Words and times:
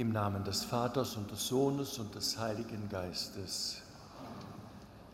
Im 0.00 0.12
Namen 0.12 0.42
des 0.44 0.64
Vaters 0.64 1.16
und 1.16 1.30
des 1.30 1.46
Sohnes 1.46 1.98
und 1.98 2.14
des 2.14 2.38
Heiligen 2.38 2.88
Geistes. 2.88 3.82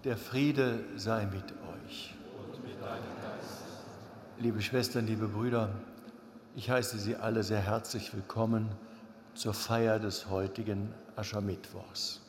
Der 0.05 0.17
Friede 0.17 0.79
sei 0.95 1.27
mit 1.27 1.43
euch. 1.43 2.15
Und 2.39 2.63
mit 2.63 2.81
deinem 2.81 3.03
Geist. 3.21 3.65
Liebe 4.39 4.63
Schwestern, 4.63 5.09
liebe 5.09 5.27
Brüder, 5.27 5.71
ich 6.55 6.71
heiße 6.71 7.01
Sie 7.01 7.17
alle 7.17 7.43
sehr 7.43 7.59
herzlich 7.59 8.15
willkommen 8.15 8.69
zur 9.35 9.55
Feier 9.55 9.99
des 9.99 10.31
heutigen 10.31 10.95
Aschermittwochs. 11.17 12.21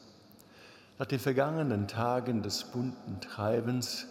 Nach 0.98 1.06
den 1.06 1.20
vergangenen 1.20 1.88
Tagen 1.88 2.42
des 2.42 2.64
bunten 2.64 3.22
Treibens 3.22 4.08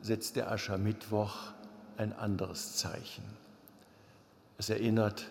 setzt 0.00 0.36
der 0.36 0.50
Aschermittwoch 0.50 1.52
ein 1.98 2.14
anderes 2.14 2.76
Zeichen. 2.76 3.24
Es 4.56 4.70
erinnert 4.70 5.26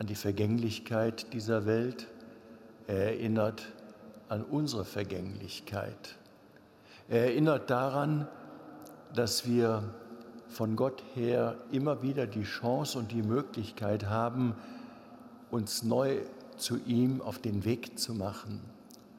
an 0.00 0.06
die 0.06 0.14
Vergänglichkeit 0.14 1.30
dieser 1.34 1.66
Welt, 1.66 2.06
er 2.86 3.18
erinnert 3.18 3.70
an 4.30 4.42
unsere 4.42 4.86
Vergänglichkeit. 4.86 6.16
Er 7.10 7.26
erinnert 7.26 7.68
daran, 7.68 8.26
dass 9.14 9.46
wir 9.46 9.92
von 10.48 10.74
Gott 10.74 11.02
her 11.14 11.58
immer 11.70 12.00
wieder 12.00 12.26
die 12.26 12.44
Chance 12.44 12.98
und 12.98 13.12
die 13.12 13.22
Möglichkeit 13.22 14.06
haben, 14.06 14.54
uns 15.50 15.82
neu 15.82 16.20
zu 16.56 16.78
ihm 16.86 17.20
auf 17.20 17.38
den 17.38 17.66
Weg 17.66 17.98
zu 17.98 18.14
machen, 18.14 18.62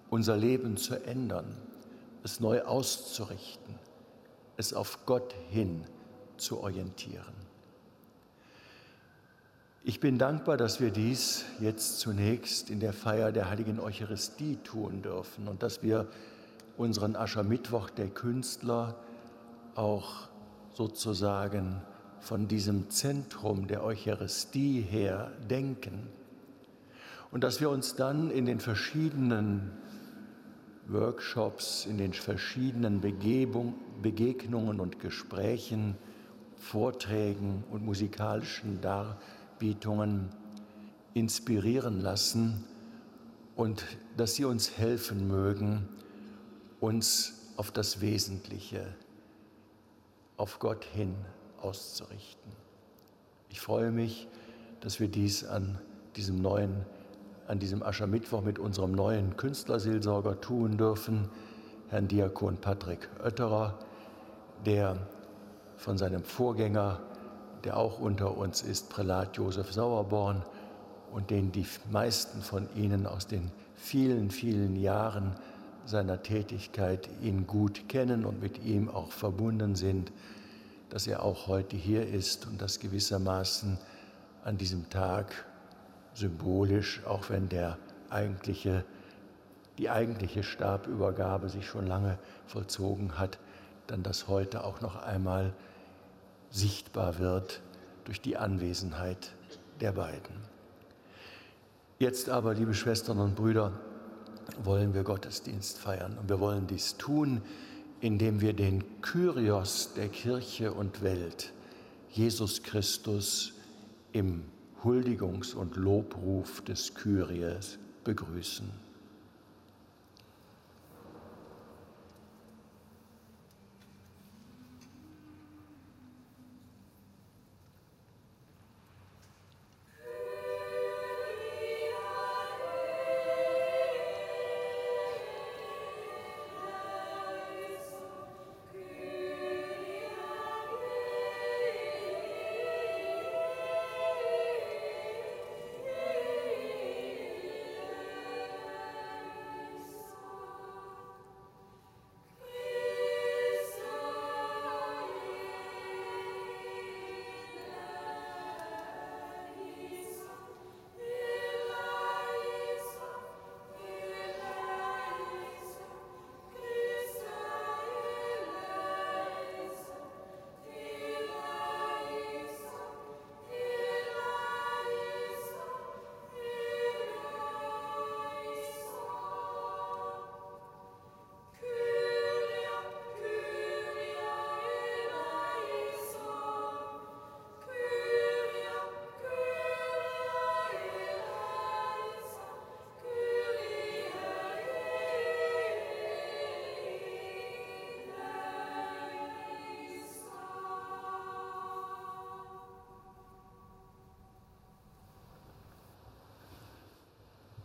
unser 0.10 0.36
Leben 0.36 0.78
zu 0.78 0.96
ändern, 1.06 1.46
es 2.24 2.40
neu 2.40 2.64
auszurichten, 2.64 3.76
es 4.58 4.74
auf 4.74 5.06
Gott 5.06 5.36
hin 5.52 5.84
zu 6.38 6.60
orientieren. 6.60 7.41
Ich 9.84 10.00
bin 10.00 10.20
dankbar, 10.20 10.58
dass 10.58 10.80
wir 10.80 10.92
dies 10.92 11.44
jetzt 11.60 12.00
zunächst 12.00 12.70
in 12.70 12.80
der 12.80 12.94
Feier 12.94 13.32
der 13.32 13.50
heiligen 13.50 13.80
Eucharistie 13.80 14.58
tun 14.58 15.02
dürfen 15.02 15.48
und 15.48 15.64
dass 15.64 15.82
wir 15.82 16.08
unseren 16.78 17.16
Aschermittwoch 17.16 17.90
der 17.90 18.10
Künstler 18.10 18.96
auch 19.74 20.28
sozusagen 20.76 21.82
von 22.20 22.48
diesem 22.48 22.92
Zentrum 22.92 23.66
der 23.66 23.84
Eucharistie 23.84 24.82
her 24.82 25.32
denken 25.50 26.08
und 27.32 27.44
dass 27.44 27.60
wir 27.60 27.72
uns 27.72 27.96
dann 27.96 28.30
in 28.30 28.46
den 28.46 28.60
verschiedenen 28.60 29.72
Workshops, 30.86 31.88
in 31.88 31.98
den 31.98 32.14
verschiedenen 32.14 33.02
Begebung, 33.02 33.74
Begegnungen 34.04 34.80
und 34.80 35.00
Gesprächen, 35.00 35.98
Vorträgen 36.56 37.64
und 37.72 37.84
musikalischen 37.84 38.80
Darbietungen 39.62 40.30
inspirieren 41.14 42.02
lassen 42.02 42.64
und 43.56 43.86
dass 44.18 44.34
sie 44.34 44.46
uns 44.46 44.76
helfen 44.76 45.28
mögen, 45.28 45.88
uns 46.80 47.52
auf 47.58 47.70
das 47.70 48.02
Wesentliche, 48.02 48.88
auf 50.36 50.58
Gott 50.58 50.84
hin 50.84 51.14
auszurichten. 51.62 52.52
Ich 53.50 53.62
freue 53.62 53.92
mich, 53.92 54.28
dass 54.80 55.00
wir 55.00 55.10
dies 55.10 55.44
an 55.46 55.78
diesem 56.16 56.42
neuen 56.42 56.84
an 57.48 57.60
diesem 57.60 57.84
Aschermittwoch 57.84 58.42
mit 58.44 58.60
unserem 58.60 58.94
neuen 58.94 59.36
Künstlerseelsorger 59.36 60.40
tun 60.40 60.78
dürfen, 60.78 61.30
Herrn 61.90 62.08
Diakon 62.08 62.56
Patrick 62.58 63.10
Oetterer, 63.22 63.78
der 64.66 64.96
von 65.76 65.98
seinem 65.98 66.24
Vorgänger, 66.24 67.02
der 67.64 67.78
auch 67.78 68.00
unter 68.00 68.38
uns 68.38 68.62
ist, 68.62 68.90
Prälat 68.90 69.38
Josef 69.38 69.72
Sauerborn, 69.72 70.44
und 71.12 71.30
den 71.30 71.52
die 71.52 71.66
meisten 71.92 72.42
von 72.42 72.70
Ihnen 72.76 73.06
aus 73.06 73.28
den 73.28 73.52
vielen, 73.76 74.32
vielen 74.32 74.76
Jahren 74.78 75.36
seiner 75.86 76.22
Tätigkeit 76.24 77.10
ihn 77.22 77.48
gut 77.48 77.90
kennen 77.90 78.26
und 78.26 78.42
mit 78.42 78.64
ihm 78.64 78.90
auch 78.90 79.12
verbunden 79.12 79.76
sind, 79.76 80.12
dass 80.90 81.08
er 81.08 81.24
auch 81.24 81.48
heute 81.48 81.76
hier 81.76 82.08
ist 82.08 82.48
und 82.48 82.62
das 82.62 82.80
gewissermaßen 82.80 83.78
an 84.44 84.58
diesem 84.58 84.90
Tag 84.90 85.46
symbolisch, 86.14 87.02
auch 87.06 87.30
wenn 87.30 87.50
der 87.50 87.78
eigentliche, 88.10 88.86
die 89.78 89.90
eigentliche 89.90 90.44
Stabübergabe 90.44 91.50
sich 91.50 91.66
schon 91.66 91.88
lange 91.88 92.20
vollzogen 92.46 93.18
hat, 93.18 93.40
dann 93.88 94.04
das 94.04 94.28
heute 94.28 94.64
auch 94.64 94.82
noch 94.82 95.02
einmal 95.02 95.54
sichtbar 96.52 97.18
wird 97.18 97.62
durch 98.06 98.22
die 98.22 98.38
Anwesenheit 98.38 99.34
der 99.80 99.94
beiden. 99.94 100.36
Jetzt 101.98 102.30
aber, 102.30 102.54
liebe 102.54 102.74
Schwestern 102.74 103.20
und 103.20 103.36
Brüder, 103.36 103.72
wollen 104.64 104.94
wir 104.94 105.04
Gottesdienst 105.04 105.80
feiern 105.80 106.18
und 106.20 106.30
wir 106.30 106.40
wollen 106.40 106.68
dies 106.68 106.98
tun, 106.98 107.42
indem 108.02 108.42
wir 108.42 108.54
den 108.54 109.02
Kyrios 109.02 109.94
der 109.96 110.10
Kirche 110.10 110.74
und 110.74 111.04
Welt, 111.04 111.54
Jesus 112.10 112.64
Christus, 112.64 113.54
im 114.12 114.44
Huldigungs- 114.84 115.54
und 115.54 115.78
Lobruf 115.78 116.62
des 116.62 116.94
Kyries 116.96 117.78
begrüßen. 118.04 118.70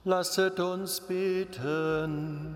Lasset 0.08 0.60
uns 0.60 1.00
beten. 1.00 2.54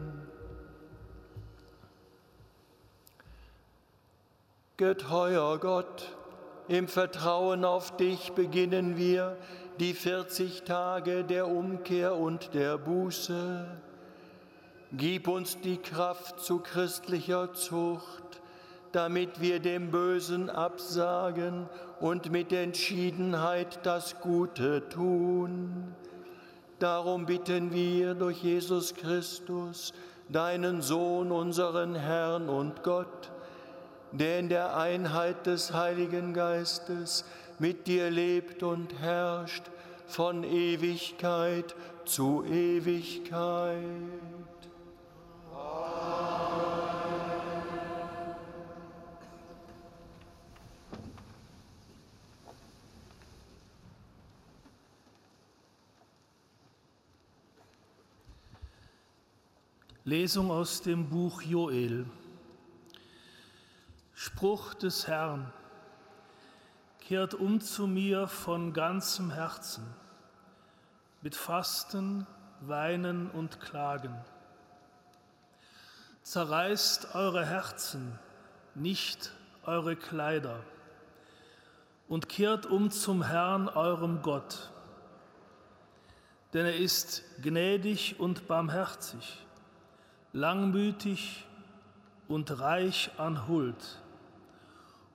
Geteuer 4.76 5.58
Gott, 5.58 6.14
im 6.68 6.86
Vertrauen 6.86 7.64
auf 7.64 7.96
dich 7.96 8.30
beginnen 8.34 8.96
wir 8.96 9.36
die 9.80 9.94
40 9.94 10.62
Tage 10.62 11.24
der 11.24 11.48
Umkehr 11.48 12.14
und 12.14 12.54
der 12.54 12.78
Buße. 12.78 13.66
Gib 14.92 15.26
uns 15.26 15.60
die 15.60 15.78
Kraft 15.78 16.38
zu 16.38 16.60
christlicher 16.60 17.52
Zucht, 17.52 18.40
damit 18.92 19.40
wir 19.40 19.58
dem 19.58 19.90
Bösen 19.90 20.50
absagen 20.50 21.68
und 21.98 22.30
mit 22.30 22.52
Entschiedenheit 22.52 23.80
das 23.84 24.20
Gute 24.20 24.88
tun 24.88 25.89
Darum 26.80 27.26
bitten 27.26 27.74
wir 27.74 28.14
durch 28.14 28.42
Jesus 28.42 28.94
Christus, 28.94 29.92
deinen 30.30 30.80
Sohn, 30.80 31.30
unseren 31.30 31.94
Herrn 31.94 32.48
und 32.48 32.82
Gott, 32.82 33.30
der 34.12 34.38
in 34.38 34.48
der 34.48 34.74
Einheit 34.74 35.44
des 35.44 35.74
Heiligen 35.74 36.32
Geistes 36.32 37.26
mit 37.58 37.86
dir 37.86 38.10
lebt 38.10 38.62
und 38.62 38.98
herrscht, 38.98 39.64
von 40.06 40.42
Ewigkeit 40.42 41.74
zu 42.06 42.44
Ewigkeit. 42.46 43.76
Lesung 60.10 60.50
aus 60.50 60.82
dem 60.82 61.08
Buch 61.08 61.40
Joel. 61.40 62.04
Spruch 64.12 64.74
des 64.74 65.06
Herrn. 65.06 65.52
Kehrt 66.98 67.32
um 67.34 67.60
zu 67.60 67.86
mir 67.86 68.26
von 68.26 68.72
ganzem 68.72 69.30
Herzen, 69.30 69.86
mit 71.22 71.36
Fasten, 71.36 72.26
Weinen 72.60 73.30
und 73.30 73.60
Klagen. 73.60 74.16
Zerreißt 76.24 77.14
eure 77.14 77.46
Herzen, 77.46 78.18
nicht 78.74 79.30
eure 79.62 79.94
Kleider, 79.94 80.64
und 82.08 82.28
kehrt 82.28 82.66
um 82.66 82.90
zum 82.90 83.22
Herrn, 83.22 83.68
eurem 83.68 84.22
Gott. 84.22 84.72
Denn 86.52 86.66
er 86.66 86.74
ist 86.76 87.22
gnädig 87.40 88.18
und 88.18 88.48
barmherzig 88.48 89.46
langmütig 90.32 91.44
und 92.28 92.60
reich 92.60 93.10
an 93.18 93.48
Huld, 93.48 93.98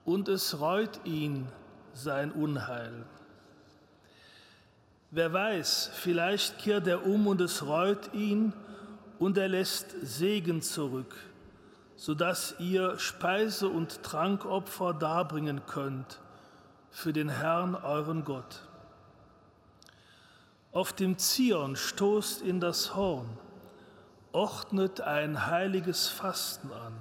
und 0.04 0.28
es 0.28 0.60
reut 0.60 1.00
ihn 1.06 1.48
sein 1.94 2.32
Unheil. 2.32 3.06
Wer 5.12 5.32
weiß, 5.32 5.92
vielleicht 5.94 6.60
kehrt 6.60 6.88
er 6.88 7.06
um 7.06 7.28
und 7.28 7.40
es 7.40 7.66
reut 7.66 8.14
ihn 8.14 8.54
und 9.18 9.38
er 9.38 9.48
lässt 9.48 9.96
Segen 10.02 10.62
zurück, 10.62 11.16
sodass 11.96 12.56
ihr 12.60 13.00
Speise- 13.00 13.70
und 13.70 14.04
Trankopfer 14.04 14.94
darbringen 14.94 15.66
könnt 15.66 16.20
für 16.90 17.14
den 17.14 17.30
Herrn 17.30 17.76
euren 17.76 18.26
Gott. 18.26 18.68
Auf 20.74 20.92
dem 20.92 21.18
Zion 21.18 21.78
stoßt 21.78 22.42
in 22.42 22.60
das 22.60 22.96
Horn, 22.96 23.30
ordnet 24.36 25.00
ein 25.00 25.48
heiliges 25.48 26.10
Fasten 26.10 26.70
an, 26.74 26.94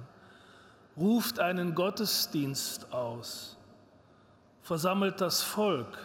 ruft 0.95 1.37
einen 1.37 1.75
Gottesdienst 1.75 2.93
aus, 2.93 3.57
versammelt 4.61 5.19
das 5.19 5.41
Volk, 5.41 5.97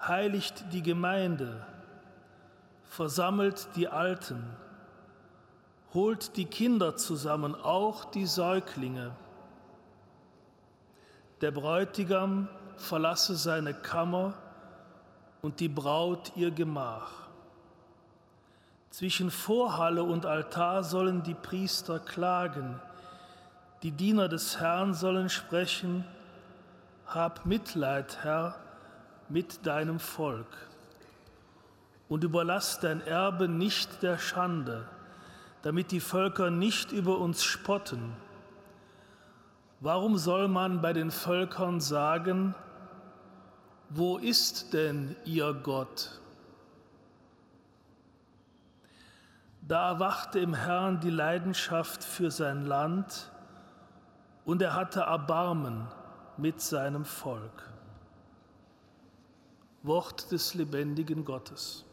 heiligt 0.00 0.72
die 0.72 0.82
Gemeinde, 0.84 1.66
versammelt 2.84 3.66
die 3.74 3.88
Alten, 3.88 4.44
holt 5.92 6.36
die 6.36 6.46
Kinder 6.46 6.96
zusammen, 6.96 7.56
auch 7.56 8.04
die 8.04 8.26
Säuglinge. 8.26 9.10
Der 11.40 11.50
Bräutigam 11.50 12.48
verlasse 12.76 13.34
seine 13.34 13.74
Kammer 13.74 14.34
und 15.42 15.58
die 15.58 15.68
Braut 15.68 16.30
ihr 16.36 16.52
Gemach. 16.52 17.21
Zwischen 18.92 19.30
Vorhalle 19.30 20.02
und 20.02 20.26
Altar 20.26 20.84
sollen 20.84 21.22
die 21.22 21.32
Priester 21.32 21.98
klagen, 21.98 22.78
die 23.82 23.90
Diener 23.90 24.28
des 24.28 24.60
Herrn 24.60 24.92
sollen 24.92 25.30
sprechen, 25.30 26.04
Hab 27.06 27.46
Mitleid, 27.46 28.18
Herr, 28.22 28.54
mit 29.30 29.64
deinem 29.64 29.98
Volk 29.98 30.68
und 32.10 32.22
überlass 32.22 32.80
dein 32.80 33.00
Erbe 33.00 33.48
nicht 33.48 34.02
der 34.02 34.18
Schande, 34.18 34.86
damit 35.62 35.90
die 35.90 36.00
Völker 36.00 36.50
nicht 36.50 36.92
über 36.92 37.16
uns 37.16 37.42
spotten. 37.42 38.12
Warum 39.80 40.18
soll 40.18 40.48
man 40.48 40.82
bei 40.82 40.92
den 40.92 41.10
Völkern 41.10 41.80
sagen, 41.80 42.54
wo 43.88 44.18
ist 44.18 44.74
denn 44.74 45.16
ihr 45.24 45.54
Gott? 45.54 46.20
Da 49.62 49.88
erwachte 49.90 50.40
im 50.40 50.54
Herrn 50.54 51.00
die 51.00 51.10
Leidenschaft 51.10 52.02
für 52.02 52.30
sein 52.30 52.66
Land 52.66 53.30
und 54.44 54.60
er 54.60 54.74
hatte 54.74 55.00
Erbarmen 55.00 55.86
mit 56.36 56.60
seinem 56.60 57.04
Volk. 57.04 57.70
Wort 59.84 60.30
des 60.32 60.54
lebendigen 60.54 61.24
Gottes. 61.24 61.84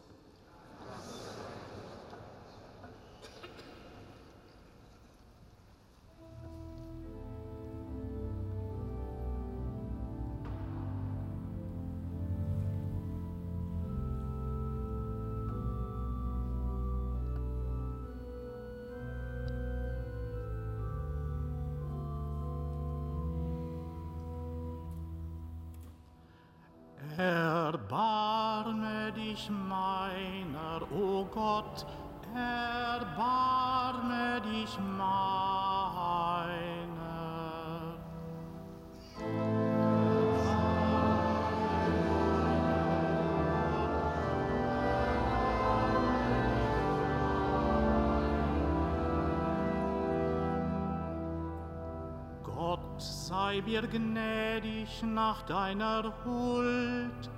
Mir 53.70 53.86
gnädig 53.86 55.02
nach 55.04 55.42
deiner 55.42 56.12
Huld, 56.24 57.30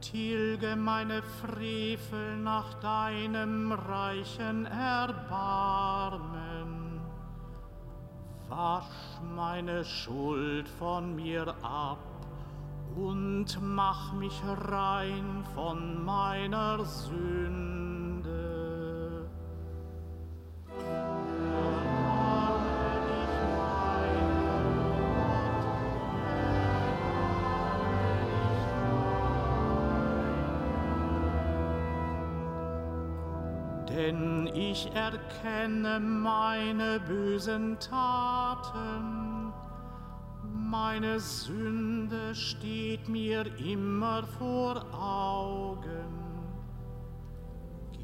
tilge 0.00 0.76
meine 0.76 1.20
Frevel 1.22 2.38
nach 2.38 2.72
deinem 2.80 3.70
reichen 3.72 4.64
Erbarmen. 4.64 5.82
Wasch 8.48 9.20
meine 9.36 9.84
Schuld 9.84 10.66
von 10.68 11.16
mir 11.16 11.54
ab 11.62 11.98
und 12.96 13.58
mach 13.60 14.14
mich 14.14 14.40
rein 14.46 15.44
von 15.54 16.02
meiner 16.02 16.82
Sünde. 16.82 17.81
Erkenne 35.12 36.00
meine 36.00 37.00
bösen 37.00 37.78
Taten. 37.78 39.52
Meine 40.54 41.20
Sünde 41.20 42.34
steht 42.34 43.08
mir 43.08 43.44
immer 43.58 44.24
vor 44.38 44.84
Augen. 44.94 46.22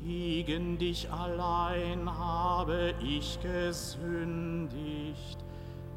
Gegen 0.04 0.78
dich 0.78 1.10
allein 1.10 2.08
habe 2.10 2.94
ich 3.02 3.38
gesündigt. 3.40 5.38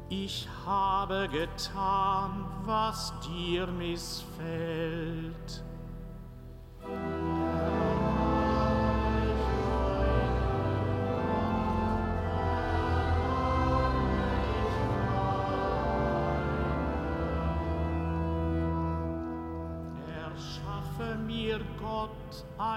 Ich 0.08 0.48
habe 0.66 1.28
getan, 1.30 2.44
was 2.64 3.12
dir 3.26 3.66
missfällt. 3.66 5.62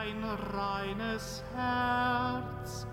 Ein 0.05 0.23
reines 0.53 1.43
Herz 1.55 2.85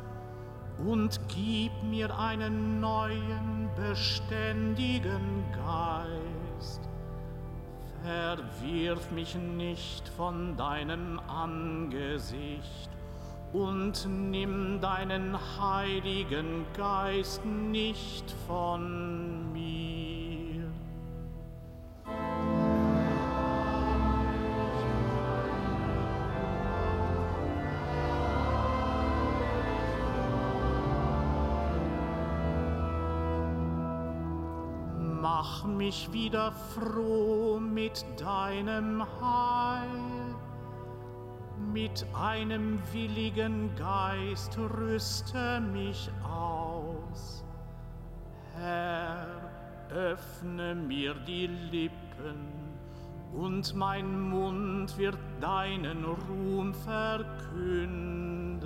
und 0.86 1.20
gib 1.28 1.72
mir 1.82 2.16
einen 2.18 2.80
neuen, 2.80 3.68
beständigen 3.76 5.44
Geist. 5.52 6.80
Herr, 8.02 8.38
wirf 8.62 9.10
mich 9.10 9.34
nicht 9.34 10.08
von 10.08 10.56
deinem 10.56 11.20
Angesicht 11.28 12.90
und 13.52 14.08
nimm 14.08 14.80
deinen 14.80 15.36
Heiligen 15.60 16.64
Geist 16.76 17.44
nicht 17.44 18.30
von 18.46 19.52
mir. 19.52 19.81
Mich 35.82 36.12
wieder 36.12 36.52
froh 36.52 37.58
mit 37.58 38.04
deinem 38.16 39.02
Heil 39.20 40.36
mit 41.72 42.06
einem 42.14 42.78
willigen 42.92 43.74
Geist 43.74 44.56
rüste 44.58 45.60
mich 45.60 46.08
aus. 46.22 47.42
Herr, 48.54 49.26
öffne 49.90 50.76
mir 50.76 51.14
die 51.14 51.48
Lippen, 51.48 52.46
und 53.32 53.74
mein 53.74 54.20
Mund 54.30 54.96
wird 54.98 55.18
deinen 55.40 56.04
Ruhm 56.04 56.74
verkünden. 56.74 58.62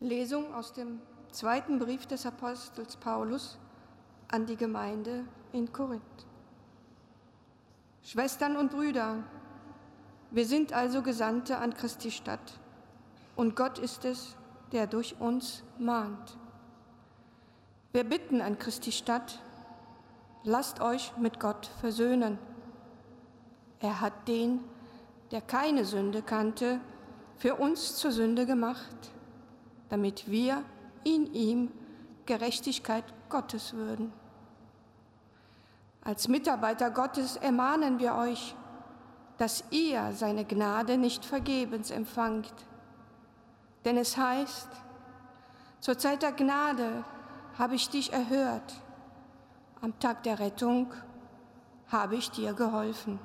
Lesung 0.00 0.54
aus 0.54 0.72
dem 0.72 0.98
zweiten 1.30 1.78
Brief 1.78 2.06
des 2.06 2.24
Apostels 2.24 2.96
Paulus 2.96 3.58
an 4.28 4.46
die 4.46 4.56
Gemeinde 4.56 5.26
in 5.52 5.70
Korinth. 5.74 6.00
Schwestern 8.02 8.56
und 8.56 8.70
Brüder, 8.70 9.22
wir 10.30 10.46
sind 10.46 10.72
also 10.72 11.02
Gesandte 11.02 11.58
an 11.58 11.74
Christi 11.74 12.10
Stadt 12.10 12.58
und 13.36 13.56
Gott 13.56 13.78
ist 13.78 14.06
es, 14.06 14.36
der 14.72 14.86
durch 14.86 15.20
uns 15.20 15.64
mahnt. 15.78 16.38
Wir 17.92 18.04
bitten 18.04 18.40
an 18.40 18.58
Christi 18.58 18.92
Stadt, 18.92 19.42
lasst 20.44 20.80
euch 20.80 21.14
mit 21.18 21.40
Gott 21.40 21.66
versöhnen. 21.78 22.38
Er 23.80 24.00
hat 24.00 24.28
den, 24.28 24.60
der 25.30 25.42
keine 25.42 25.84
Sünde 25.84 26.22
kannte, 26.22 26.80
für 27.36 27.56
uns 27.56 27.96
zur 27.96 28.12
Sünde 28.12 28.46
gemacht 28.46 29.10
damit 29.90 30.30
wir 30.30 30.64
in 31.04 31.32
ihm 31.34 31.70
Gerechtigkeit 32.26 33.04
Gottes 33.28 33.74
würden. 33.74 34.12
Als 36.02 36.28
Mitarbeiter 36.28 36.90
Gottes 36.90 37.36
ermahnen 37.36 37.98
wir 37.98 38.14
euch, 38.14 38.54
dass 39.36 39.64
ihr 39.70 40.12
seine 40.12 40.44
Gnade 40.44 40.96
nicht 40.96 41.24
vergebens 41.24 41.90
empfangt. 41.90 42.54
Denn 43.84 43.96
es 43.96 44.16
heißt, 44.16 44.68
zur 45.80 45.98
Zeit 45.98 46.22
der 46.22 46.32
Gnade 46.32 47.04
habe 47.58 47.74
ich 47.74 47.88
dich 47.88 48.12
erhört, 48.12 48.74
am 49.80 49.98
Tag 49.98 50.22
der 50.24 50.38
Rettung 50.38 50.92
habe 51.88 52.16
ich 52.16 52.30
dir 52.30 52.52
geholfen. 52.52 53.18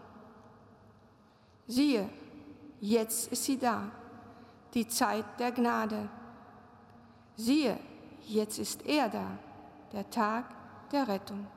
Siehe, 1.68 2.10
jetzt 2.80 3.32
ist 3.32 3.44
sie 3.44 3.58
da, 3.58 3.92
die 4.74 4.88
Zeit 4.88 5.26
der 5.40 5.52
Gnade. 5.52 6.10
Siehe, 7.38 7.78
jetzt 8.28 8.60
ist 8.60 8.86
er 8.86 9.10
da, 9.10 9.38
der 9.92 10.10
Tag 10.10 10.46
der 10.92 11.08
Rettung. 11.08 11.48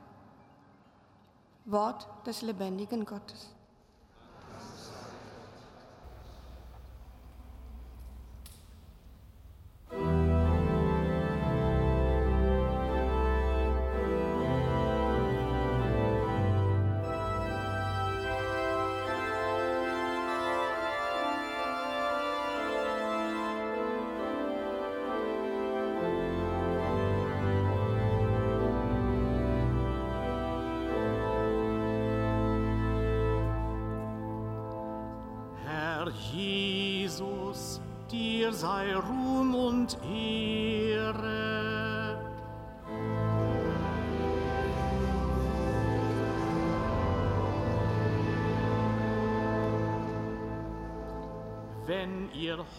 Wort 1.65 2.07
des 2.25 2.41
lebendigen 2.41 3.05
Gottes. 3.05 3.53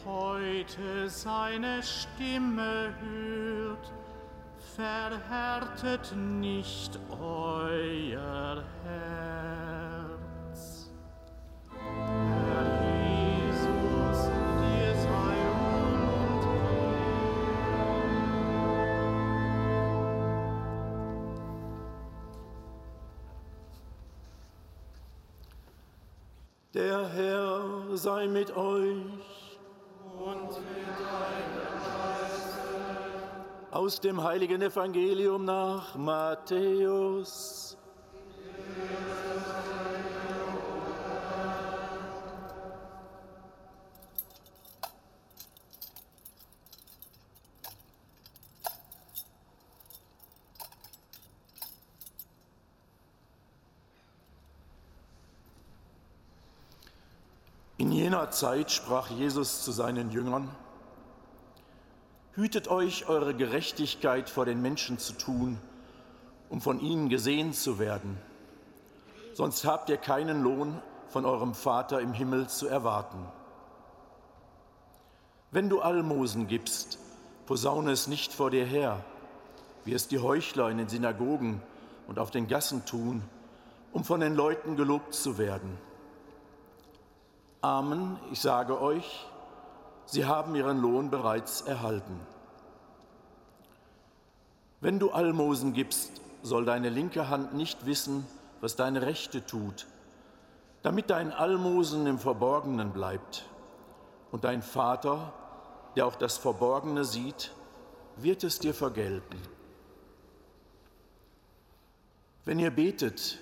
Heute 0.05 1.09
seine 1.09 1.83
Stimme 1.83 2.95
hört, 3.01 3.93
verhärtet 4.77 6.15
nicht 6.17 6.99
euer 7.11 8.65
Herz. 8.85 9.31
Der 26.73 27.09
Herr 27.09 27.97
sei 27.97 28.29
mit 28.29 28.57
euch. 28.57 29.20
Aus 33.73 34.01
dem 34.01 34.25
heiligen 34.25 34.63
Evangelium 34.63 35.45
nach 35.45 35.95
Matthäus. 35.95 37.77
In 57.79 57.93
jener 57.93 58.33
Zeit 58.33 58.73
sprach 58.73 59.11
Jesus 59.11 59.63
zu 59.63 59.71
seinen 59.71 60.11
Jüngern, 60.11 60.51
Hütet 62.41 62.69
euch, 62.69 63.07
eure 63.07 63.35
Gerechtigkeit 63.35 64.31
vor 64.31 64.47
den 64.47 64.63
Menschen 64.63 64.99
zu 64.99 65.13
tun, 65.13 65.59
um 66.49 66.63
von 66.63 66.81
ihnen 66.81 67.11
gesehen 67.11 67.53
zu 67.53 67.79
werden. 67.79 68.17
Sonst 69.35 69.67
habt 69.67 69.91
ihr 69.91 69.99
keinen 69.99 70.43
Lohn 70.43 70.81
von 71.09 71.27
eurem 71.27 71.53
Vater 71.53 72.01
im 72.01 72.15
Himmel 72.15 72.49
zu 72.49 72.67
erwarten. 72.67 73.19
Wenn 75.51 75.69
du 75.69 75.83
Almosen 75.83 76.47
gibst, 76.47 76.99
posaune 77.45 77.91
es 77.91 78.07
nicht 78.07 78.33
vor 78.33 78.51
dir 78.51 78.65
her, 78.65 79.05
wie 79.85 79.93
es 79.93 80.09
die 80.09 80.21
Heuchler 80.21 80.71
in 80.71 80.79
den 80.79 80.89
Synagogen 80.89 81.61
und 82.09 82.19
auf 82.19 82.31
den 82.31 82.49
Gassen 82.49 82.87
tun, 82.87 83.23
um 83.93 84.03
von 84.03 84.21
den 84.21 84.35
Leuten 84.35 84.77
gelobt 84.77 85.13
zu 85.13 85.37
werden. 85.37 85.77
Amen, 87.61 88.19
ich 88.33 88.41
sage 88.41 88.81
euch, 88.81 89.27
sie 90.11 90.27
haben 90.27 90.55
ihren 90.55 90.81
Lohn 90.81 91.11
bereits 91.11 91.61
erhalten. 91.63 92.21
Wenn 94.81 94.99
du 94.99 95.11
Almosen 95.11 95.73
gibst, 95.73 96.21
soll 96.43 96.65
deine 96.65 96.89
linke 96.89 97.29
Hand 97.29 97.55
nicht 97.55 97.87
wissen, 97.87 98.27
was 98.61 98.77
deine 98.77 99.03
rechte 99.03 99.45
tut, 99.45 99.87
damit 100.83 101.11
dein 101.11 101.33
Almosen 101.33 102.07
im 102.07 102.19
Verborgenen 102.19 102.93
bleibt. 102.93 103.47
Und 104.33 104.45
dein 104.45 104.63
Vater, 104.63 105.33
der 105.97 106.07
auch 106.07 106.17
das 106.17 106.39
Verborgene 106.39 107.05
sieht, 107.05 107.53
wird 108.17 108.45
es 108.45 108.59
dir 108.59 108.75
vergelten. 108.75 109.41
Wenn 112.45 112.59
ihr 112.59 112.71
betet, 112.71 113.39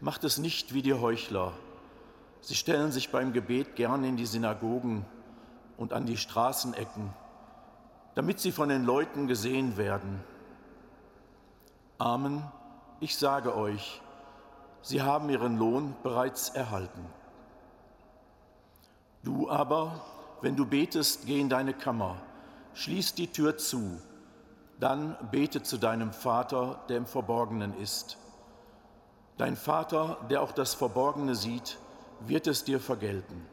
macht 0.00 0.24
es 0.24 0.38
nicht 0.38 0.74
wie 0.74 0.82
die 0.82 0.94
Heuchler. 0.94 1.52
Sie 2.40 2.56
stellen 2.56 2.90
sich 2.90 3.10
beim 3.10 3.32
Gebet 3.32 3.76
gern 3.76 4.02
in 4.02 4.16
die 4.16 4.26
Synagogen 4.26 5.06
und 5.82 5.92
an 5.92 6.06
die 6.06 6.16
Straßenecken, 6.16 7.12
damit 8.14 8.38
sie 8.38 8.52
von 8.52 8.68
den 8.68 8.84
Leuten 8.84 9.26
gesehen 9.26 9.76
werden. 9.76 10.22
Amen, 11.98 12.44
ich 13.00 13.18
sage 13.18 13.56
euch, 13.56 14.00
sie 14.80 15.02
haben 15.02 15.28
ihren 15.28 15.58
Lohn 15.58 15.96
bereits 16.04 16.50
erhalten. 16.50 17.04
Du 19.24 19.50
aber, 19.50 20.00
wenn 20.40 20.54
du 20.54 20.66
betest, 20.66 21.26
geh 21.26 21.40
in 21.40 21.48
deine 21.48 21.74
Kammer, 21.74 22.14
schließ 22.74 23.14
die 23.14 23.32
Tür 23.32 23.58
zu, 23.58 24.00
dann 24.78 25.16
bete 25.32 25.64
zu 25.64 25.78
deinem 25.78 26.12
Vater, 26.12 26.78
der 26.88 26.98
im 26.98 27.06
Verborgenen 27.06 27.76
ist. 27.76 28.18
Dein 29.36 29.56
Vater, 29.56 30.18
der 30.30 30.42
auch 30.42 30.52
das 30.52 30.74
Verborgene 30.74 31.34
sieht, 31.34 31.76
wird 32.20 32.46
es 32.46 32.62
dir 32.62 32.78
vergelten. 32.78 33.51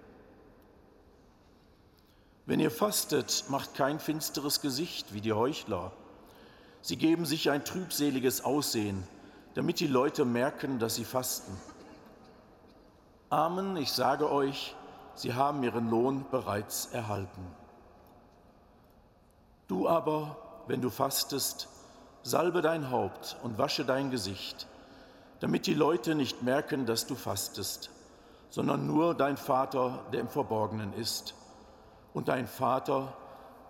Wenn 2.49 2.59
ihr 2.59 2.71
fastet, 2.71 3.45
macht 3.49 3.75
kein 3.75 3.99
finsteres 3.99 4.59
Gesicht 4.59 5.13
wie 5.13 5.21
die 5.21 5.33
Heuchler. 5.33 5.91
Sie 6.81 6.97
geben 6.97 7.27
sich 7.27 7.51
ein 7.51 7.63
trübseliges 7.63 8.43
Aussehen, 8.43 9.03
damit 9.53 9.79
die 9.79 9.85
Leute 9.85 10.25
merken, 10.25 10.79
dass 10.79 10.95
sie 10.95 11.05
fasten. 11.05 11.55
Amen, 13.29 13.77
ich 13.77 13.91
sage 13.91 14.31
euch, 14.31 14.75
sie 15.13 15.35
haben 15.35 15.61
ihren 15.61 15.91
Lohn 15.91 16.25
bereits 16.31 16.87
erhalten. 16.87 17.45
Du 19.67 19.87
aber, 19.87 20.35
wenn 20.65 20.81
du 20.81 20.89
fastest, 20.89 21.67
salbe 22.23 22.63
dein 22.63 22.89
Haupt 22.89 23.37
und 23.43 23.59
wasche 23.59 23.85
dein 23.85 24.09
Gesicht, 24.09 24.65
damit 25.39 25.67
die 25.67 25.75
Leute 25.75 26.15
nicht 26.15 26.41
merken, 26.41 26.87
dass 26.87 27.05
du 27.05 27.13
fastest, 27.13 27.91
sondern 28.49 28.87
nur 28.87 29.13
dein 29.13 29.37
Vater, 29.37 30.03
der 30.11 30.21
im 30.21 30.29
Verborgenen 30.29 30.93
ist. 30.95 31.35
Und 32.13 32.27
dein 32.27 32.47
Vater, 32.47 33.15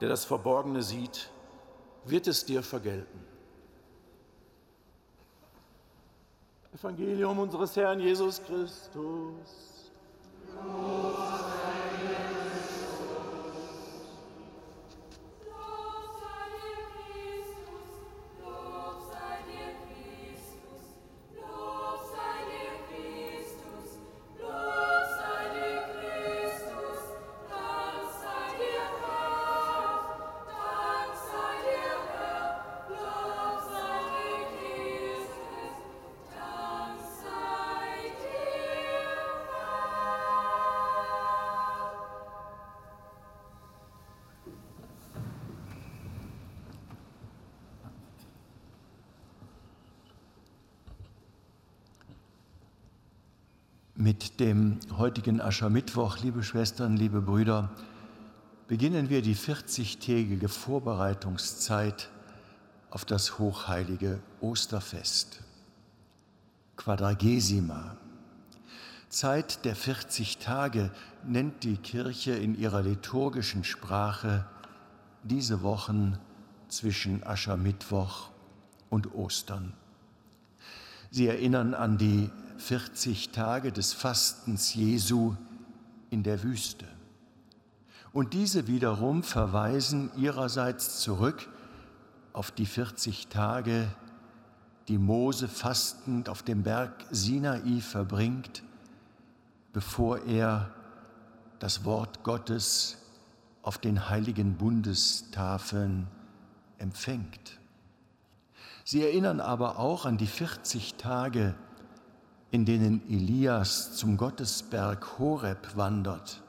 der 0.02 0.10
das 0.10 0.25
Verborgene 0.25 0.82
sieht, 0.82 1.30
wird 2.06 2.28
es 2.28 2.45
dir 2.45 2.63
vergelten. 2.63 3.25
Evangelium 6.73 7.39
unseres 7.39 7.75
Herrn 7.75 7.99
Jesus 7.99 8.41
Christus. 8.43 9.91
Mit 10.45 11.88
dem 54.39 54.80
heutigen 54.97 55.41
Aschermittwoch, 55.41 56.19
liebe 56.19 56.43
Schwestern, 56.43 56.95
liebe 56.95 57.21
Brüder, 57.21 57.69
beginnen 58.67 59.10
wir 59.10 59.21
die 59.21 59.36
40-tägige 59.36 60.47
Vorbereitungszeit 60.47 62.10
auf 62.89 63.04
das 63.04 63.38
hochheilige 63.38 64.19
Osterfest. 64.39 65.41
Quadragesima. 66.78 67.97
Zeit 69.10 69.65
der 69.65 69.75
40 69.75 70.38
Tage 70.38 70.91
nennt 71.25 71.63
die 71.63 71.78
Kirche 71.78 72.32
in 72.32 72.58
ihrer 72.58 72.82
liturgischen 72.82 73.65
Sprache 73.65 74.45
diese 75.23 75.63
Wochen 75.63 76.17
zwischen 76.69 77.25
Aschermittwoch 77.25 78.30
und 78.89 79.13
Ostern. 79.13 79.73
Sie 81.12 81.28
erinnern 81.28 81.73
an 81.73 81.97
die 81.97 82.30
40 82.60 83.30
Tage 83.30 83.72
des 83.72 83.93
Fastens 83.93 84.74
Jesu 84.76 85.36
in 86.10 86.24
der 86.24 86.43
Wüste. 86.43 86.86
Und 88.12 88.34
diese 88.34 88.67
wiederum 88.67 89.24
verweisen 89.24 90.12
ihrerseits 90.17 91.00
zurück 91.00 91.48
auf 92.34 92.52
die 92.52 92.65
40 92.65 93.28
Tage, 93.28 93.88
die 94.88 94.98
Mose 94.98 95.48
fastend 95.48 96.30
auf 96.30 96.43
dem 96.43 96.63
Berg 96.63 97.06
Sinai 97.12 97.80
verbringt, 97.80 98.63
bevor 99.72 100.24
er 100.26 100.74
das 101.60 101.86
Wort 101.86 102.24
Gottes 102.24 102.98
auf 103.62 103.78
den 103.78 104.10
heiligen 104.10 104.58
Bundestafeln 104.58 106.08
empfängt. 106.78 107.60
Sie 108.84 109.04
erinnern 109.04 109.39
aber 109.39 109.78
auch 109.78 110.06
an 110.06 110.17
die 110.17 110.28
40 110.28 110.95
Tage, 110.95 111.56
in 112.51 112.65
denen 112.65 113.01
Elias 113.09 113.93
zum 113.93 114.17
Gottesberg 114.17 115.19
Horeb 115.19 115.75
wandert 115.75 116.41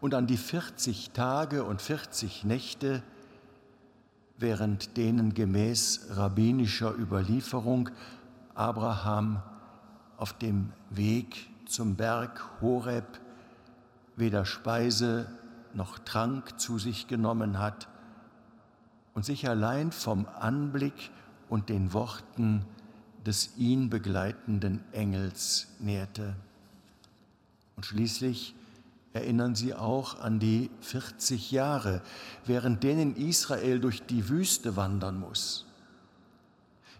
und 0.00 0.14
an 0.14 0.26
die 0.26 0.36
40 0.36 1.10
Tage 1.10 1.62
und 1.64 1.80
40 1.80 2.44
Nächte, 2.44 3.02
während 4.36 4.96
denen 4.96 5.32
gemäß 5.32 6.08
rabbinischer 6.10 6.92
Überlieferung 6.98 7.90
Abraham 8.54 9.42
auf 10.16 10.32
dem 10.32 10.72
Weg 10.90 11.48
zum 11.66 11.94
Berg 11.94 12.44
Horeb 12.60 13.20
weder 14.16 14.44
Speise 14.44 15.26
noch 15.72 15.98
Trank 16.00 16.60
zu 16.60 16.78
sich 16.78 17.06
genommen 17.06 17.58
hat 17.58 17.88
und 19.14 19.24
sich 19.24 19.48
allein 19.48 19.92
vom 19.92 20.26
Anblick 20.38 21.10
und 21.48 21.68
den 21.68 21.92
Worten 21.92 22.66
des 23.26 23.50
ihn 23.56 23.90
begleitenden 23.90 24.80
Engels 24.92 25.68
nährte. 25.78 26.34
Und 27.76 27.86
schließlich 27.86 28.54
erinnern 29.12 29.54
sie 29.54 29.74
auch 29.74 30.20
an 30.20 30.38
die 30.38 30.70
40 30.80 31.50
Jahre, 31.50 32.02
während 32.46 32.82
denen 32.82 33.16
Israel 33.16 33.78
durch 33.78 34.02
die 34.02 34.28
Wüste 34.28 34.76
wandern 34.76 35.20
muss. 35.20 35.66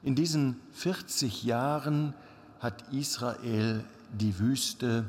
In 0.03 0.15
diesen 0.15 0.57
40 0.73 1.45
Jahren 1.45 2.15
hat 2.61 2.93
Israel 2.93 3.85
die 4.13 4.39
Wüste 4.39 5.07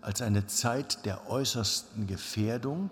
als 0.00 0.20
eine 0.20 0.46
Zeit 0.46 1.04
der 1.06 1.30
äußersten 1.30 2.06
Gefährdung 2.06 2.90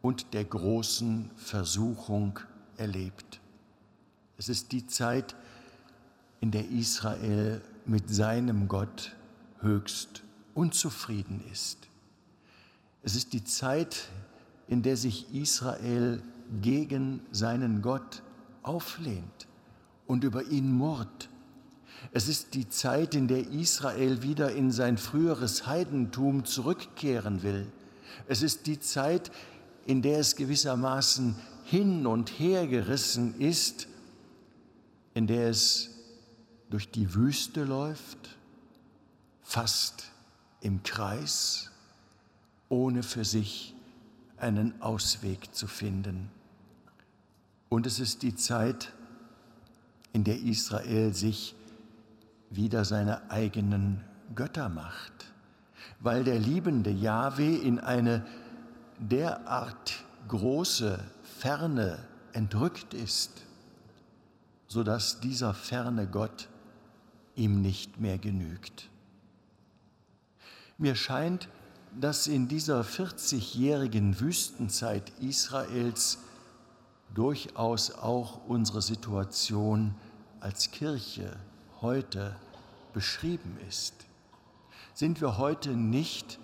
und 0.00 0.32
der 0.32 0.44
großen 0.44 1.30
Versuchung 1.36 2.38
erlebt. 2.76 3.40
Es 4.36 4.48
ist 4.48 4.70
die 4.70 4.86
Zeit, 4.86 5.34
in 6.40 6.50
der 6.50 6.68
Israel 6.68 7.60
mit 7.86 8.10
seinem 8.10 8.68
Gott 8.68 9.16
höchst 9.60 10.22
unzufrieden 10.54 11.42
ist. 11.52 11.78
Es 13.02 13.16
ist 13.16 13.32
die 13.32 13.44
Zeit, 13.44 14.08
in 14.66 14.82
der 14.82 14.96
sich 14.96 15.34
Israel 15.34 16.22
gegen 16.60 17.20
seinen 17.30 17.82
Gott 17.82 18.22
auflehnt 18.62 19.46
und 20.06 20.24
über 20.24 20.44
ihn 20.44 20.72
murrt. 20.72 21.28
Es 22.12 22.28
ist 22.28 22.54
die 22.54 22.68
Zeit, 22.68 23.14
in 23.14 23.28
der 23.28 23.50
Israel 23.50 24.22
wieder 24.22 24.52
in 24.52 24.70
sein 24.70 24.98
früheres 24.98 25.66
Heidentum 25.66 26.44
zurückkehren 26.44 27.42
will. 27.42 27.66
Es 28.26 28.42
ist 28.42 28.66
die 28.66 28.80
Zeit, 28.80 29.30
in 29.86 30.02
der 30.02 30.18
es 30.18 30.36
gewissermaßen 30.36 31.34
hin 31.64 32.06
und 32.06 32.30
her 32.38 32.66
gerissen 32.66 33.38
ist, 33.40 33.88
in 35.14 35.26
der 35.26 35.48
es 35.48 35.97
durch 36.70 36.90
die 36.90 37.14
Wüste 37.14 37.64
läuft, 37.64 38.36
fast 39.42 40.10
im 40.60 40.82
Kreis, 40.82 41.70
ohne 42.68 43.02
für 43.02 43.24
sich 43.24 43.74
einen 44.36 44.80
Ausweg 44.82 45.54
zu 45.54 45.66
finden. 45.66 46.30
Und 47.68 47.86
es 47.86 47.98
ist 48.00 48.22
die 48.22 48.34
Zeit, 48.34 48.92
in 50.12 50.24
der 50.24 50.40
Israel 50.40 51.14
sich 51.14 51.54
wieder 52.50 52.84
seine 52.84 53.30
eigenen 53.30 54.02
Götter 54.34 54.68
macht, 54.68 55.32
weil 56.00 56.24
der 56.24 56.38
liebende 56.38 56.90
Jahwe 56.90 57.56
in 57.56 57.78
eine 57.78 58.26
derart 58.98 60.04
große 60.28 60.98
Ferne 61.22 61.98
entrückt 62.32 62.94
ist, 62.94 63.42
sodass 64.66 65.20
dieser 65.20 65.54
ferne 65.54 66.06
Gott 66.06 66.48
ihm 67.38 67.62
nicht 67.62 68.00
mehr 68.00 68.18
genügt. 68.18 68.88
Mir 70.76 70.94
scheint, 70.94 71.48
dass 71.98 72.26
in 72.26 72.48
dieser 72.48 72.82
40-jährigen 72.82 74.20
Wüstenzeit 74.20 75.10
Israels 75.20 76.18
durchaus 77.14 77.90
auch 77.92 78.46
unsere 78.46 78.82
Situation 78.82 79.94
als 80.40 80.70
Kirche 80.70 81.36
heute 81.80 82.36
beschrieben 82.92 83.56
ist. 83.68 83.94
Sind 84.94 85.20
wir 85.20 85.38
heute 85.38 85.70
nicht 85.70 86.38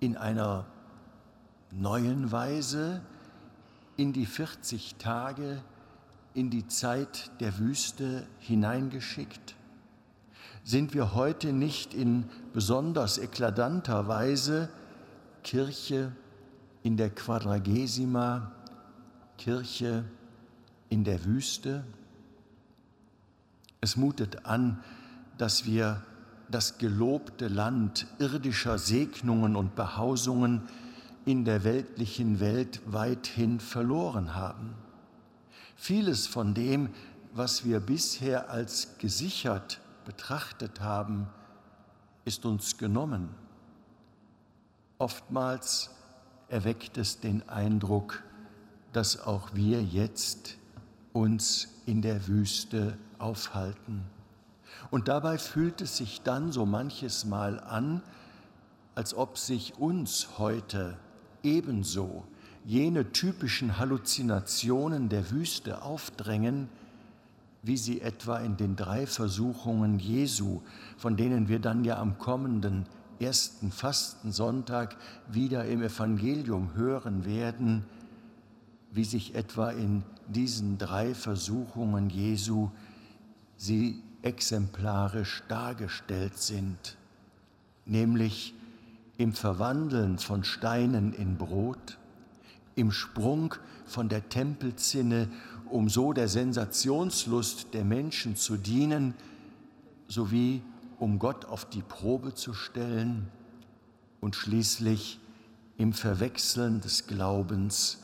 in 0.00 0.16
einer 0.16 0.66
neuen 1.70 2.30
Weise 2.30 3.02
in 3.96 4.12
die 4.12 4.26
40 4.26 4.96
Tage, 4.96 5.62
in 6.34 6.50
die 6.50 6.66
Zeit 6.66 7.30
der 7.40 7.58
Wüste 7.58 8.26
hineingeschickt? 8.38 9.56
Sind 10.64 10.94
wir 10.94 11.14
heute 11.14 11.52
nicht 11.52 11.94
in 11.94 12.24
besonders 12.52 13.18
eklatanter 13.18 14.06
Weise 14.08 14.68
Kirche 15.42 16.12
in 16.82 16.96
der 16.96 17.10
Quadragesima, 17.10 18.52
Kirche 19.38 20.04
in 20.90 21.04
der 21.04 21.24
Wüste? 21.24 21.84
Es 23.80 23.96
mutet 23.96 24.44
an, 24.44 24.82
dass 25.38 25.64
wir 25.64 26.02
das 26.50 26.78
gelobte 26.78 27.48
Land 27.48 28.06
irdischer 28.18 28.78
Segnungen 28.78 29.56
und 29.56 29.74
Behausungen 29.74 30.62
in 31.24 31.44
der 31.44 31.64
weltlichen 31.64 32.40
Welt 32.40 32.80
weithin 32.86 33.60
verloren 33.60 34.34
haben. 34.34 34.74
Vieles 35.80 36.26
von 36.26 36.54
dem, 36.54 36.90
was 37.32 37.64
wir 37.64 37.78
bisher 37.78 38.50
als 38.50 38.98
gesichert 38.98 39.80
betrachtet 40.04 40.80
haben, 40.80 41.28
ist 42.24 42.44
uns 42.44 42.78
genommen. 42.78 43.32
Oftmals 44.98 45.90
erweckt 46.48 46.98
es 46.98 47.20
den 47.20 47.48
Eindruck, 47.48 48.24
dass 48.92 49.20
auch 49.20 49.54
wir 49.54 49.80
jetzt 49.80 50.56
uns 51.12 51.68
in 51.86 52.02
der 52.02 52.26
Wüste 52.26 52.98
aufhalten. 53.20 54.02
Und 54.90 55.06
dabei 55.06 55.38
fühlt 55.38 55.80
es 55.80 55.96
sich 55.96 56.22
dann 56.22 56.50
so 56.50 56.66
manches 56.66 57.24
Mal 57.24 57.60
an, 57.60 58.02
als 58.96 59.14
ob 59.14 59.38
sich 59.38 59.78
uns 59.78 60.38
heute 60.38 60.98
ebenso 61.44 62.24
jene 62.68 63.12
typischen 63.12 63.78
Halluzinationen 63.78 65.08
der 65.08 65.30
Wüste 65.30 65.80
aufdrängen, 65.80 66.68
wie 67.62 67.78
sie 67.78 68.02
etwa 68.02 68.40
in 68.40 68.58
den 68.58 68.76
drei 68.76 69.06
Versuchungen 69.06 69.98
Jesu, 69.98 70.60
von 70.98 71.16
denen 71.16 71.48
wir 71.48 71.60
dann 71.60 71.82
ja 71.82 71.98
am 71.98 72.18
kommenden 72.18 72.84
ersten 73.20 73.72
Fastensonntag 73.72 74.96
wieder 75.28 75.64
im 75.64 75.82
Evangelium 75.82 76.74
hören 76.74 77.24
werden, 77.24 77.84
wie 78.92 79.04
sich 79.04 79.34
etwa 79.34 79.70
in 79.70 80.02
diesen 80.26 80.76
drei 80.76 81.14
Versuchungen 81.14 82.10
Jesu 82.10 82.68
sie 83.56 84.02
exemplarisch 84.20 85.42
dargestellt 85.48 86.36
sind, 86.36 86.98
nämlich 87.86 88.52
im 89.16 89.32
Verwandeln 89.32 90.18
von 90.18 90.44
Steinen 90.44 91.14
in 91.14 91.38
Brot, 91.38 91.96
im 92.78 92.92
Sprung 92.92 93.56
von 93.86 94.08
der 94.08 94.28
Tempelzinne, 94.28 95.28
um 95.68 95.88
so 95.88 96.12
der 96.12 96.28
Sensationslust 96.28 97.74
der 97.74 97.84
Menschen 97.84 98.36
zu 98.36 98.56
dienen, 98.56 99.14
sowie 100.06 100.62
um 101.00 101.18
Gott 101.18 101.44
auf 101.44 101.68
die 101.68 101.82
Probe 101.82 102.34
zu 102.34 102.54
stellen 102.54 103.28
und 104.20 104.36
schließlich 104.36 105.18
im 105.76 105.92
Verwechseln 105.92 106.80
des 106.80 107.06
Glaubens 107.06 107.98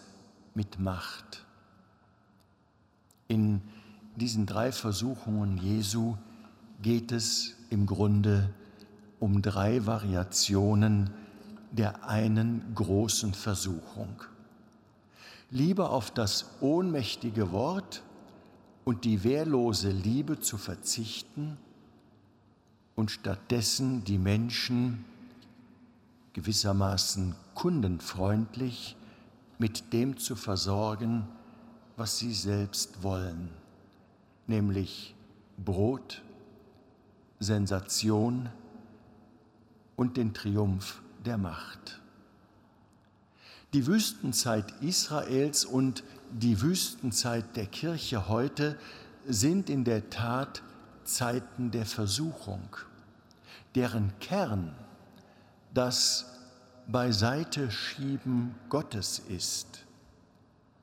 mit 0.55 0.81
Macht. 0.81 1.45
In 3.29 3.63
diesen 4.17 4.45
drei 4.45 4.73
Versuchungen 4.73 5.57
Jesu 5.57 6.17
geht 6.83 7.13
es 7.13 7.55
im 7.71 7.87
Grunde 7.87 8.51
um 9.21 9.41
drei 9.41 9.87
Variationen 9.87 11.11
der 11.71 12.09
einen 12.09 12.75
großen 12.75 13.35
Versuchung. 13.35 14.23
Lieber 15.55 15.91
auf 15.91 16.11
das 16.11 16.51
ohnmächtige 16.61 17.53
Wort 17.53 18.03
und 18.85 19.05
die 19.05 19.23
wehrlose 19.23 19.89
Liebe 19.89 20.41
zu 20.41 20.59
verzichten 20.59 21.59
und 22.97 23.13
stattdessen 23.13 24.03
die 24.03 24.19
Menschen 24.19 25.05
gewissermaßen 26.33 27.37
kundenfreundlich 27.55 28.97
mit 29.59 29.93
dem 29.93 30.17
zu 30.17 30.35
versorgen, 30.35 31.29
was 31.97 32.19
sie 32.19 32.35
selbst 32.35 33.05
wollen, 33.05 33.49
nämlich 34.49 35.15
Brot, 35.57 36.21
Sensation, 37.39 38.49
und 39.95 40.17
den 40.17 40.35
Triumph 40.35 41.01
der 41.25 41.39
Macht. 41.39 42.03
Die 43.75 43.89
Wüstenzeit 43.89 44.73
Israels 44.83 45.65
und 45.65 46.05
die 46.31 46.63
Wüstenzeit 46.63 47.57
der 47.57 47.67
Kirche 47.67 48.29
heute 48.29 48.79
sind 49.27 49.69
in 49.69 49.83
der 49.83 50.11
Tat 50.11 50.63
Zeiten 51.03 51.73
der 51.73 51.85
Versuchung, 51.85 52.77
deren 53.75 54.17
Kern 54.21 54.77
das 55.75 56.27
Beiseiteschieben 56.87 58.55
Gottes 58.69 59.19
ist, 59.19 59.85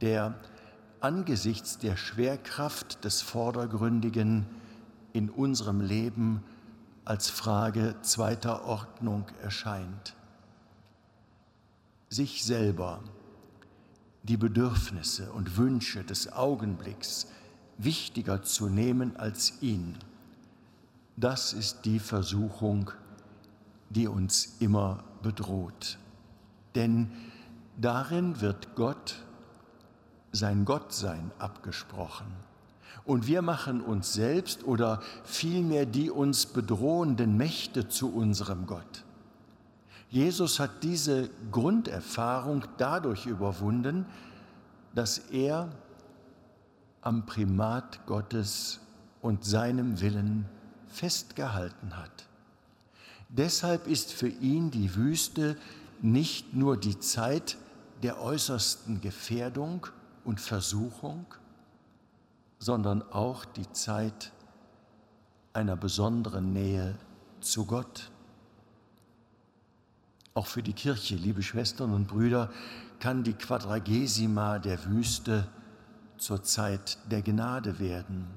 der 0.02 0.36
angesichts 1.00 1.78
der 1.78 1.96
Schwerkraft 1.96 3.06
des 3.06 3.22
Vordergründigen 3.22 4.46
in 5.14 5.30
unserem 5.30 5.80
Leben 5.80 6.44
als 7.06 7.30
Frage 7.30 7.96
zweiter 8.02 8.66
Ordnung 8.66 9.28
erscheint. 9.42 10.14
Sich 12.12 12.44
selber, 12.44 13.00
die 14.24 14.36
Bedürfnisse 14.36 15.32
und 15.32 15.56
Wünsche 15.56 16.04
des 16.04 16.34
Augenblicks 16.34 17.28
wichtiger 17.78 18.44
zu 18.44 18.68
nehmen 18.68 19.16
als 19.16 19.54
ihn, 19.62 19.98
das 21.16 21.54
ist 21.54 21.86
die 21.86 22.00
Versuchung, 22.00 22.92
die 23.90 24.10
uns 24.10 24.58
immer 24.60 25.06
bedroht. 25.22 25.98
Denn 26.76 27.12
darin 27.78 28.42
wird 28.42 28.76
Gott, 28.76 29.24
sein 30.34 30.66
Gottsein 30.66 31.32
abgesprochen. 31.40 32.28
Und 33.06 33.26
wir 33.26 33.42
machen 33.42 33.80
uns 33.80 34.12
selbst 34.12 34.66
oder 34.66 35.02
vielmehr 35.24 35.86
die 35.86 36.12
uns 36.12 36.46
bedrohenden 36.46 37.38
Mächte 37.38 37.88
zu 37.88 38.14
unserem 38.14 38.68
Gott. 38.68 39.06
Jesus 40.12 40.60
hat 40.60 40.84
diese 40.84 41.30
Grunderfahrung 41.52 42.66
dadurch 42.78 43.26
überwunden, 43.26 44.06
dass 44.94 45.18
er 45.18 45.70
am 47.02 47.26
Primat 47.26 48.06
Gottes 48.06 48.82
und 49.22 49.46
seinem 49.46 50.02
Willen 50.02 50.50
festgehalten 50.88 51.96
hat. 51.96 52.28
Deshalb 53.30 53.88
ist 53.88 54.12
für 54.12 54.28
ihn 54.28 54.70
die 54.70 54.96
Wüste 54.96 55.56
nicht 56.02 56.54
nur 56.54 56.76
die 56.76 57.00
Zeit 57.00 57.58
der 58.04 58.22
äußersten 58.22 59.00
Gefährdung 59.00 59.88
und 60.26 60.42
Versuchung, 60.42 61.26
sondern 62.60 63.02
auch 63.02 63.46
die 63.46 63.72
Zeit 63.72 64.34
einer 65.54 65.78
besonderen 65.78 66.52
Nähe 66.52 66.98
zu 67.40 67.66
Gott. 67.66 68.12
Auch 70.34 70.48
für 70.48 70.64
die 70.64 70.74
Kirche, 70.74 71.16
liebe 71.16 71.44
Schwestern 71.44 71.94
und 71.94 72.08
Brüder, 72.08 72.50
kann 73.00 73.24
die 73.24 73.34
Quadragesima 73.34 74.60
der 74.60 74.86
Wüste 74.86 75.48
zur 76.18 76.44
Zeit 76.44 76.98
der 77.10 77.22
Gnade 77.22 77.80
werden, 77.80 78.28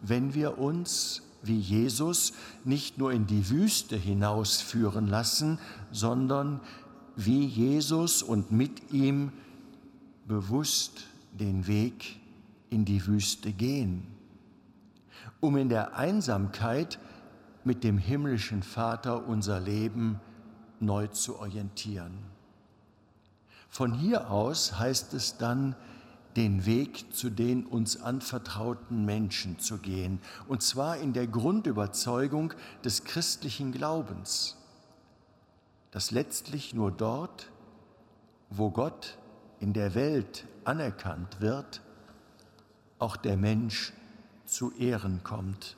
wenn 0.00 0.34
wir 0.34 0.58
uns 0.58 1.22
wie 1.42 1.58
Jesus 1.58 2.32
nicht 2.64 2.98
nur 2.98 3.12
in 3.12 3.26
die 3.26 3.48
Wüste 3.48 3.96
hinausführen 3.96 5.06
lassen, 5.06 5.58
sondern 5.90 6.60
wie 7.16 7.46
Jesus 7.46 8.22
und 8.22 8.52
mit 8.52 8.92
ihm 8.92 9.32
bewusst 10.26 11.06
den 11.32 11.66
Weg 11.66 12.20
in 12.70 12.84
die 12.84 13.06
Wüste 13.06 13.52
gehen, 13.52 14.06
um 15.40 15.56
in 15.56 15.68
der 15.68 15.96
Einsamkeit 15.96 16.98
mit 17.64 17.82
dem 17.82 17.98
himmlischen 17.98 18.62
Vater 18.62 19.26
unser 19.26 19.60
Leben 19.60 20.20
neu 20.80 21.06
zu 21.08 21.38
orientieren. 21.38 22.18
Von 23.68 23.92
hier 23.92 24.30
aus 24.30 24.78
heißt 24.78 25.14
es 25.14 25.36
dann, 25.36 25.76
den 26.36 26.66
Weg 26.66 27.12
zu 27.12 27.30
den 27.30 27.66
uns 27.66 28.00
anvertrauten 28.00 29.04
Menschen 29.04 29.58
zu 29.58 29.78
gehen, 29.78 30.20
und 30.46 30.62
zwar 30.62 30.98
in 30.98 31.12
der 31.12 31.26
Grundüberzeugung 31.26 32.54
des 32.84 33.04
christlichen 33.04 33.72
Glaubens, 33.72 34.56
dass 35.90 36.10
letztlich 36.10 36.74
nur 36.74 36.92
dort, 36.92 37.50
wo 38.50 38.70
Gott 38.70 39.18
in 39.58 39.72
der 39.72 39.94
Welt 39.94 40.46
anerkannt 40.64 41.40
wird, 41.40 41.80
auch 42.98 43.16
der 43.16 43.36
Mensch 43.36 43.92
zu 44.44 44.72
Ehren 44.72 45.22
kommt. 45.24 45.77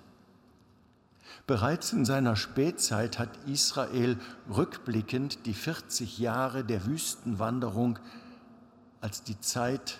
Bereits 1.50 1.92
in 1.92 2.04
seiner 2.04 2.36
Spätzeit 2.36 3.18
hat 3.18 3.30
Israel 3.48 4.16
rückblickend 4.48 5.46
die 5.46 5.52
40 5.52 6.20
Jahre 6.20 6.62
der 6.62 6.86
Wüstenwanderung 6.86 7.98
als 9.00 9.24
die 9.24 9.40
Zeit 9.40 9.98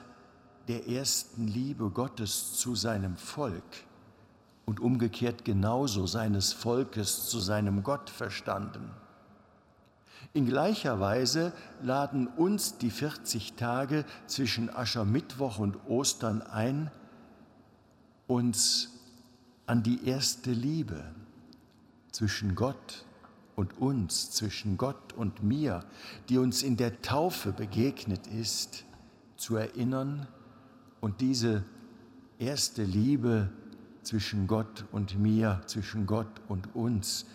der 0.69 0.87
ersten 0.87 1.49
Liebe 1.49 1.91
Gottes 1.91 2.53
zu 2.53 2.77
seinem 2.77 3.17
Volk 3.17 3.65
und 4.65 4.79
umgekehrt 4.79 5.45
genauso 5.45 6.07
seines 6.07 6.53
Volkes 6.53 7.29
zu 7.29 7.41
seinem 7.41 7.83
Gott 7.83 8.11
verstanden. 8.11 8.89
In 10.33 10.47
gleicher 10.47 11.01
Weise 11.01 11.53
laden 11.83 12.29
uns 12.29 12.79
die 12.79 12.93
40 12.93 13.55
Tage 13.55 14.05
zwischen 14.29 14.71
Aschermittwoch 14.73 15.59
und 15.59 15.79
Ostern 15.89 16.43
ein, 16.43 16.93
uns 18.29 18.91
an 19.67 19.83
die 19.83 20.07
erste 20.07 20.53
Liebe 20.53 21.03
zwischen 22.13 22.55
Gott 22.55 23.05
und 23.57 23.79
uns, 23.79 24.31
zwischen 24.31 24.77
Gott 24.77 25.13
und 25.13 25.43
mir, 25.43 25.85
die 26.29 26.39
uns 26.39 26.63
in 26.63 26.77
der 26.77 27.03
Taufe 27.03 27.53
begegnet 27.53 28.27
ist, 28.27 28.85
zu 29.37 29.57
erinnern 29.57 30.27
und 31.01 31.21
diese 31.21 31.65
erste 32.39 32.85
Liebe 32.85 33.51
zwischen 34.03 34.47
Gott 34.47 34.85
und 34.93 35.19
mir, 35.19 35.63
zwischen 35.67 36.07
Gott 36.07 36.41
und 36.49 36.75
uns 36.75 37.27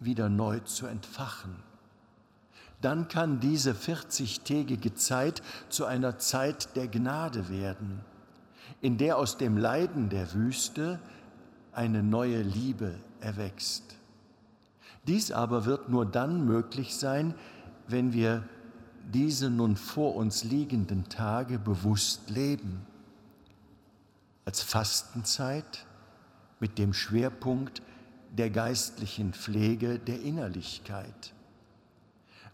wieder 0.00 0.28
neu 0.28 0.60
zu 0.60 0.86
entfachen. 0.86 1.56
Dann 2.80 3.08
kann 3.08 3.40
diese 3.40 3.72
40-tägige 3.72 4.94
Zeit 4.94 5.42
zu 5.68 5.86
einer 5.86 6.18
Zeit 6.18 6.76
der 6.76 6.86
Gnade 6.86 7.48
werden, 7.48 8.00
in 8.80 8.98
der 8.98 9.16
aus 9.16 9.38
dem 9.38 9.56
Leiden 9.56 10.08
der 10.10 10.34
Wüste 10.34 11.00
eine 11.72 12.02
neue 12.02 12.42
Liebe 12.42 12.94
erwächst. 13.20 13.93
Dies 15.06 15.30
aber 15.30 15.66
wird 15.66 15.88
nur 15.88 16.06
dann 16.06 16.46
möglich 16.46 16.96
sein, 16.96 17.34
wenn 17.88 18.12
wir 18.12 18.44
diese 19.12 19.50
nun 19.50 19.76
vor 19.76 20.14
uns 20.16 20.44
liegenden 20.44 21.08
Tage 21.08 21.58
bewusst 21.58 22.30
leben. 22.30 22.86
Als 24.44 24.62
Fastenzeit 24.62 25.86
mit 26.60 26.78
dem 26.78 26.94
Schwerpunkt 26.94 27.82
der 28.32 28.50
geistlichen 28.50 29.32
Pflege 29.32 29.98
der 29.98 30.22
Innerlichkeit. 30.22 31.34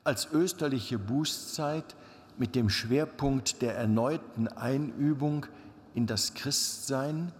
Als 0.03 0.29
österliche 0.33 0.99
Bußzeit 0.99 1.97
mit 2.39 2.55
dem 2.55 2.71
Schwerpunkt 2.71 3.63
der 3.63 3.77
erneuten 3.77 4.49
Einübung 4.49 5.47
in 5.95 6.07
das 6.07 6.35
Christsein 6.35 7.33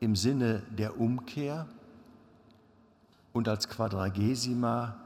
im 0.00 0.16
Sinne 0.16 0.62
der 0.76 1.00
Umkehr 1.00 1.66
und 3.38 3.46
als 3.46 3.68
Quadragesima 3.68 4.96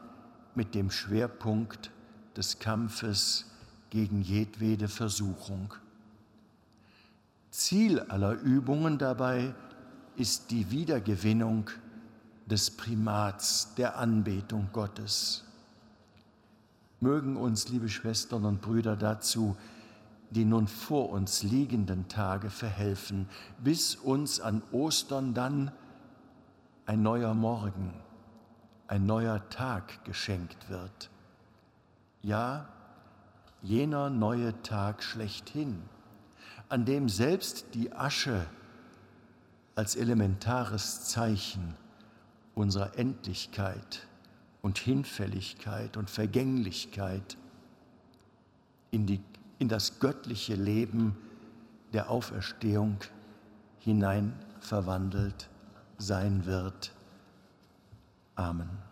mit 0.55 0.75
dem 0.75 0.91
Schwerpunkt 0.91 1.91
des 2.35 2.59
Kampfes 2.59 3.45
gegen 3.91 4.23
jedwede 4.23 4.89
Versuchung. 4.89 5.75
Ziel 7.51 8.01
aller 8.01 8.33
Übungen 8.33 8.97
dabei 8.97 9.55
ist 10.17 10.51
die 10.51 10.71
Wiedergewinnung 10.71 11.69
des 12.47 12.71
Primats 12.71 13.75
der 13.75 13.99
Anbetung 13.99 14.71
Gottes. 14.73 15.45
Mögen 17.01 17.37
uns, 17.37 17.69
liebe 17.69 17.91
Schwestern 17.91 18.47
und 18.47 18.63
Brüder, 18.63 18.97
dazu 18.97 19.59
die 20.31 20.47
nun 20.47 20.69
vor 20.69 21.11
uns 21.11 21.43
liegenden 21.43 22.09
Tage 22.09 22.49
verhelfen, 22.49 23.29
bis 23.63 23.95
uns 23.95 24.41
an 24.41 24.63
Ostern 24.73 25.35
dann 25.35 25.71
ein 26.87 27.03
neuer 27.03 27.35
Morgen, 27.35 27.93
ein 28.93 29.07
neuer 29.07 29.49
Tag 29.49 30.05
geschenkt 30.05 30.69
wird. 30.69 31.09
Ja, 32.21 32.69
jener 33.63 34.11
neue 34.11 34.61
Tag 34.65 35.03
schlechthin, 35.03 35.83
an 36.69 36.85
dem 36.85 37.09
selbst 37.09 37.69
die 37.73 37.91
Asche 37.95 38.45
als 39.77 39.97
elementares 39.97 41.07
Zeichen 41.07 41.75
unserer 42.55 42.99
Endlichkeit 42.99 44.07
und 44.61 44.77
Hinfälligkeit 44.77 45.97
und 45.97 46.11
Vergänglichkeit 46.11 47.39
in, 48.91 49.07
die, 49.07 49.23
in 49.59 49.71
das 49.71 50.01
göttliche 50.01 50.55
Leben 50.55 51.17
der 51.95 52.11
Auferstehung 52.11 52.99
hinein 53.79 54.35
verwandelt 54.61 55.49
sein 55.97 56.45
wird. 56.45 56.93
Amen. 58.39 58.92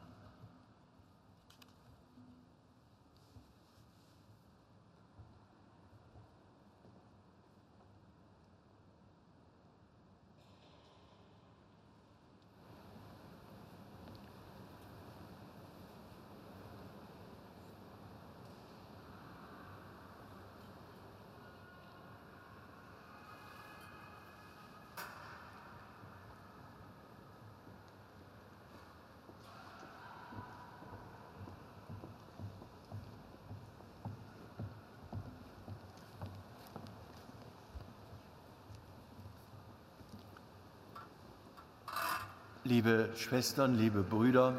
Liebe 42.71 43.09
Schwestern, 43.17 43.75
liebe 43.75 44.05
Brüder, 44.05 44.55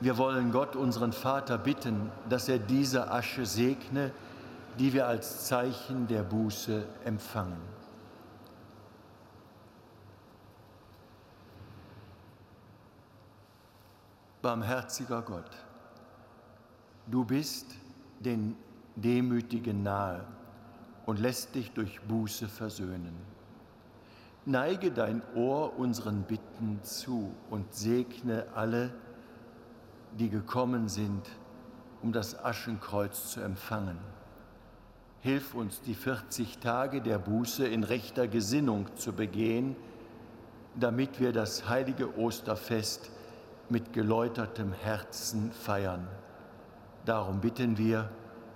wir 0.00 0.18
wollen 0.18 0.52
Gott, 0.52 0.76
unseren 0.76 1.14
Vater, 1.14 1.56
bitten, 1.56 2.12
dass 2.28 2.46
er 2.46 2.58
diese 2.58 3.10
Asche 3.10 3.46
segne, 3.46 4.10
die 4.78 4.92
wir 4.92 5.06
als 5.06 5.46
Zeichen 5.46 6.06
der 6.06 6.22
Buße 6.24 6.86
empfangen. 7.06 7.56
Barmherziger 14.42 15.22
Gott, 15.22 15.50
du 17.06 17.24
bist 17.24 17.64
den 18.20 18.54
Demütigen 18.94 19.82
nahe 19.82 20.22
und 21.06 21.18
lässt 21.18 21.54
dich 21.54 21.72
durch 21.72 21.98
Buße 22.02 22.46
versöhnen. 22.46 23.37
Neige 24.48 24.90
dein 24.90 25.20
Ohr 25.34 25.78
unseren 25.78 26.22
Bitten 26.22 26.80
zu 26.82 27.34
und 27.50 27.74
segne 27.74 28.46
alle, 28.54 28.94
die 30.18 30.30
gekommen 30.30 30.88
sind, 30.88 31.28
um 32.02 32.12
das 32.12 32.42
Aschenkreuz 32.42 33.30
zu 33.30 33.42
empfangen. 33.42 33.98
Hilf 35.20 35.52
uns, 35.52 35.82
die 35.82 35.94
40 35.94 36.60
Tage 36.60 37.02
der 37.02 37.18
Buße 37.18 37.66
in 37.66 37.84
rechter 37.84 38.26
Gesinnung 38.26 38.86
zu 38.96 39.12
begehen, 39.12 39.76
damit 40.74 41.20
wir 41.20 41.34
das 41.34 41.68
heilige 41.68 42.16
Osterfest 42.16 43.10
mit 43.68 43.92
geläutertem 43.92 44.72
Herzen 44.72 45.52
feiern. 45.52 46.08
Darum 47.04 47.42
bitten 47.42 47.76
wir 47.76 48.08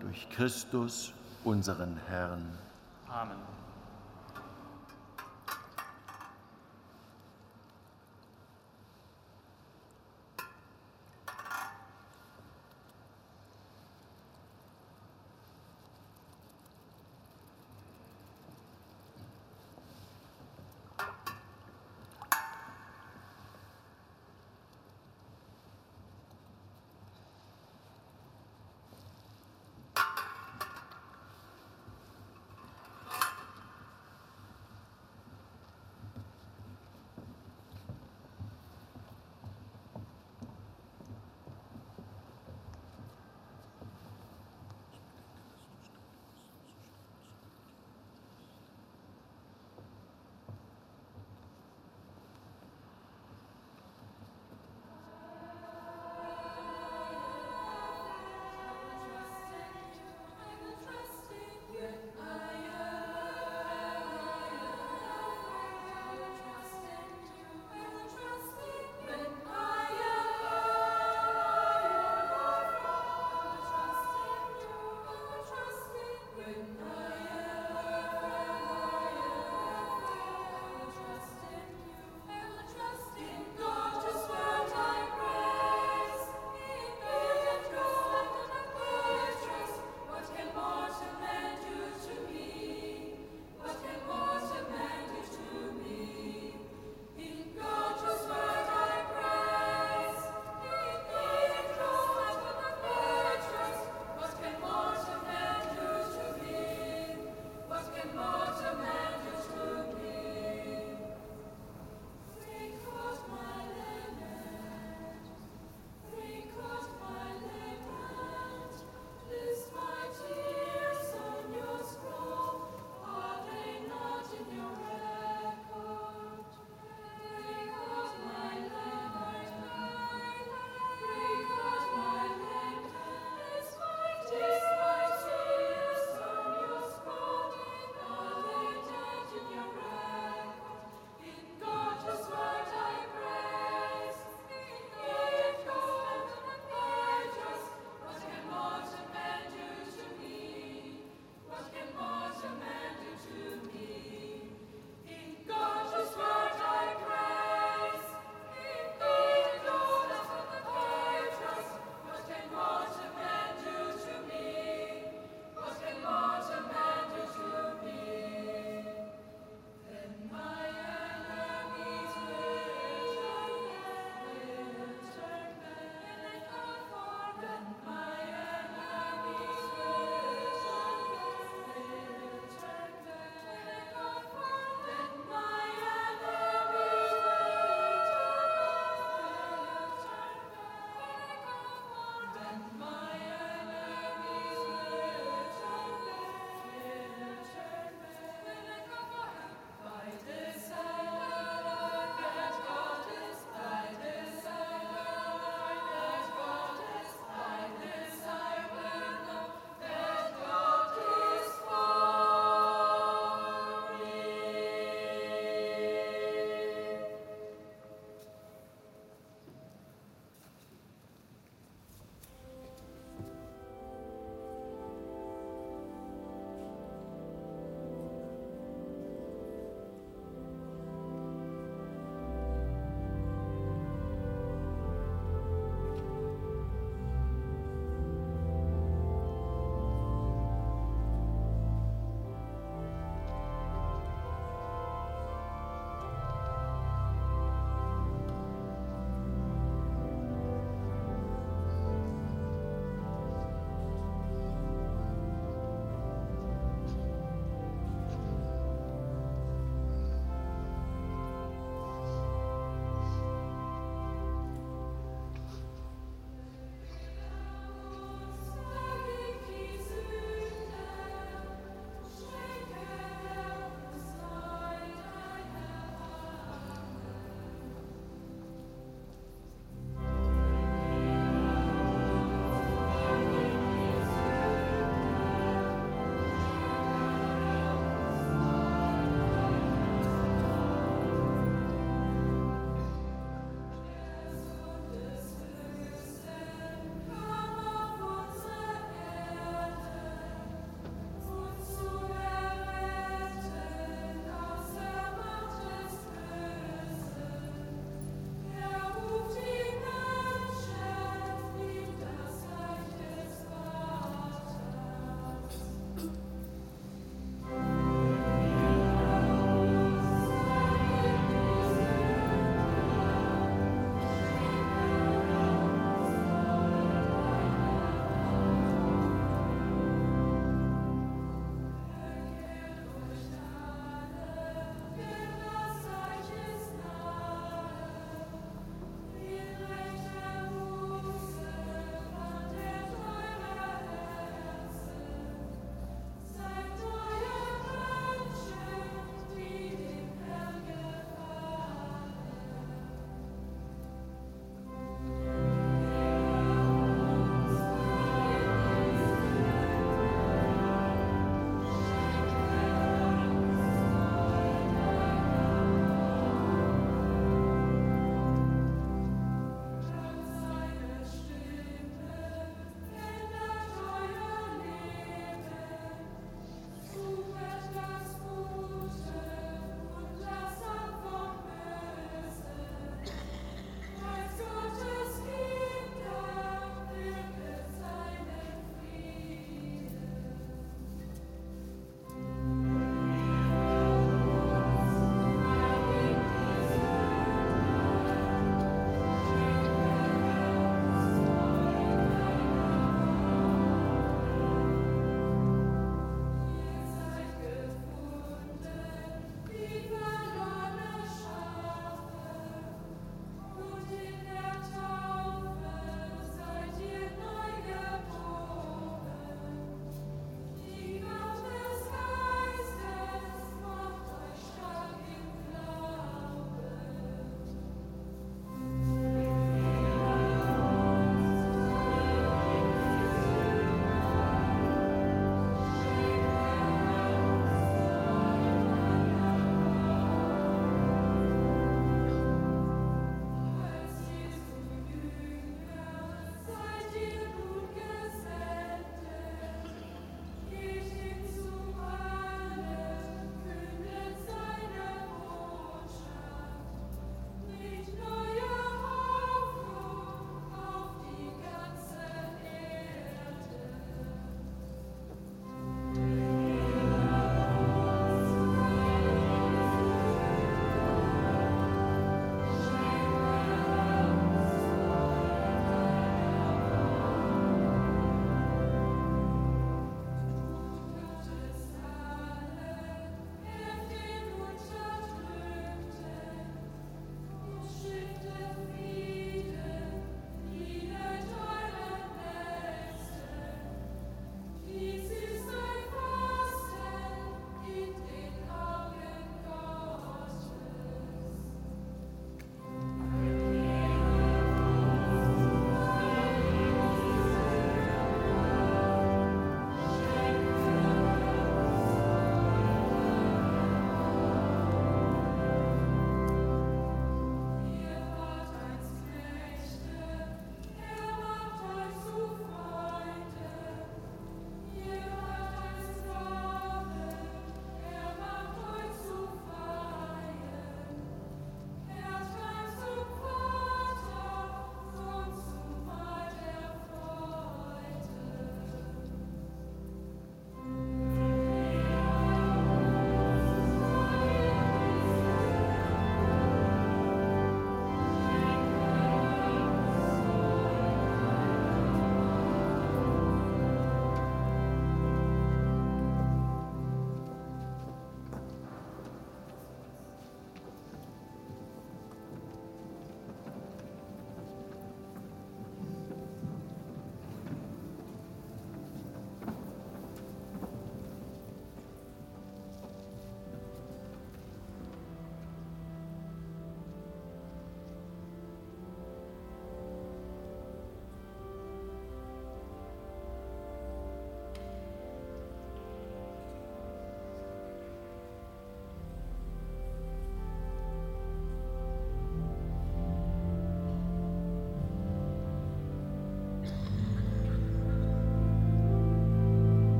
durch 0.00 0.28
Christus, 0.30 1.12
unseren 1.44 1.96
Herrn. 2.08 2.58
Amen. 3.08 3.65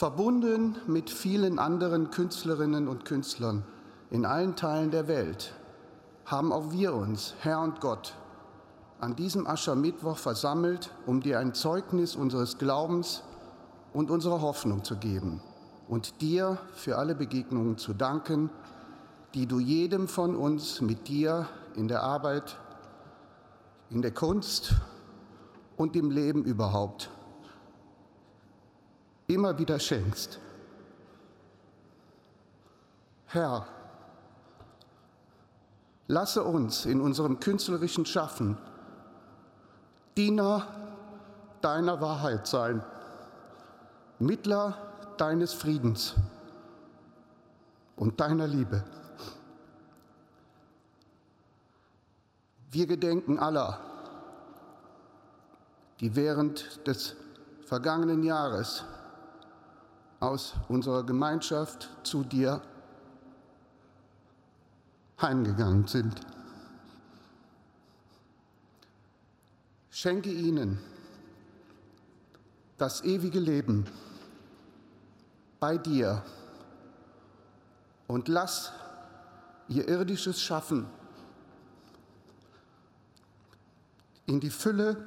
Verbunden 0.00 0.76
mit 0.86 1.10
vielen 1.10 1.58
anderen 1.58 2.10
Künstlerinnen 2.10 2.88
und 2.88 3.04
Künstlern 3.04 3.64
in 4.10 4.24
allen 4.24 4.56
Teilen 4.56 4.90
der 4.90 5.08
Welt 5.08 5.52
haben 6.24 6.54
auch 6.54 6.72
wir 6.72 6.94
uns, 6.94 7.34
Herr 7.40 7.60
und 7.60 7.82
Gott, 7.82 8.14
an 8.98 9.14
diesem 9.14 9.46
Aschermittwoch 9.46 10.16
versammelt, 10.16 10.90
um 11.04 11.20
dir 11.20 11.38
ein 11.38 11.52
Zeugnis 11.52 12.16
unseres 12.16 12.56
Glaubens 12.56 13.24
und 13.92 14.10
unserer 14.10 14.40
Hoffnung 14.40 14.84
zu 14.84 14.96
geben 14.96 15.42
und 15.86 16.22
dir 16.22 16.56
für 16.72 16.96
alle 16.96 17.14
Begegnungen 17.14 17.76
zu 17.76 17.92
danken, 17.92 18.48
die 19.34 19.44
du 19.44 19.60
jedem 19.60 20.08
von 20.08 20.34
uns 20.34 20.80
mit 20.80 21.08
dir 21.08 21.46
in 21.76 21.88
der 21.88 22.02
Arbeit, 22.02 22.56
in 23.90 24.00
der 24.00 24.14
Kunst 24.14 24.76
und 25.76 25.94
im 25.94 26.10
Leben 26.10 26.42
überhaupt 26.42 27.10
immer 29.34 29.58
wieder 29.58 29.78
schenkst. 29.78 30.38
Herr, 33.26 33.66
lasse 36.08 36.42
uns 36.42 36.84
in 36.86 37.00
unserem 37.00 37.38
künstlerischen 37.38 38.04
Schaffen 38.04 38.56
Diener 40.16 40.66
deiner 41.60 42.00
Wahrheit 42.00 42.46
sein, 42.46 42.82
Mittler 44.18 44.76
deines 45.16 45.54
Friedens 45.54 46.14
und 47.96 48.20
deiner 48.20 48.46
Liebe. 48.46 48.84
Wir 52.70 52.86
gedenken 52.86 53.38
aller, 53.38 53.80
die 56.00 56.16
während 56.16 56.86
des 56.86 57.14
vergangenen 57.64 58.22
Jahres 58.22 58.84
aus 60.20 60.54
unserer 60.68 61.04
Gemeinschaft 61.04 61.88
zu 62.04 62.22
dir 62.22 62.62
heimgegangen 65.20 65.86
sind. 65.86 66.20
Schenke 69.90 70.30
ihnen 70.30 70.78
das 72.78 73.02
ewige 73.04 73.40
Leben 73.40 73.86
bei 75.58 75.76
dir 75.76 76.22
und 78.06 78.28
lass 78.28 78.72
ihr 79.68 79.86
irdisches 79.88 80.40
Schaffen 80.40 80.86
in 84.26 84.40
die 84.40 84.50
Fülle 84.50 85.06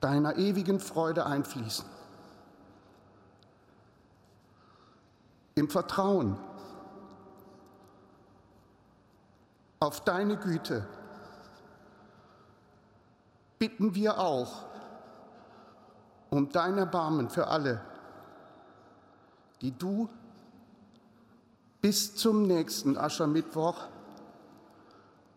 deiner 0.00 0.36
ewigen 0.36 0.80
Freude 0.80 1.26
einfließen. 1.26 1.97
Im 5.58 5.68
Vertrauen 5.68 6.38
auf 9.80 10.02
deine 10.02 10.36
Güte 10.36 10.86
bitten 13.58 13.94
wir 13.94 14.18
auch 14.18 14.66
um 16.30 16.50
dein 16.50 16.78
Erbarmen 16.78 17.28
für 17.28 17.48
alle, 17.48 17.80
die 19.60 19.76
du 19.76 20.08
bis 21.80 22.14
zum 22.14 22.46
nächsten 22.46 22.96
Aschermittwoch 22.96 23.86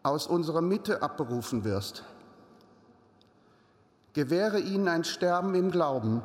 aus 0.04 0.28
unserer 0.28 0.62
Mitte 0.62 1.02
abberufen 1.02 1.64
wirst. 1.64 2.04
Gewähre 4.14 4.60
ihnen 4.60 4.88
ein 4.88 5.04
Sterben 5.04 5.56
im 5.56 5.72
Glauben 5.72 6.22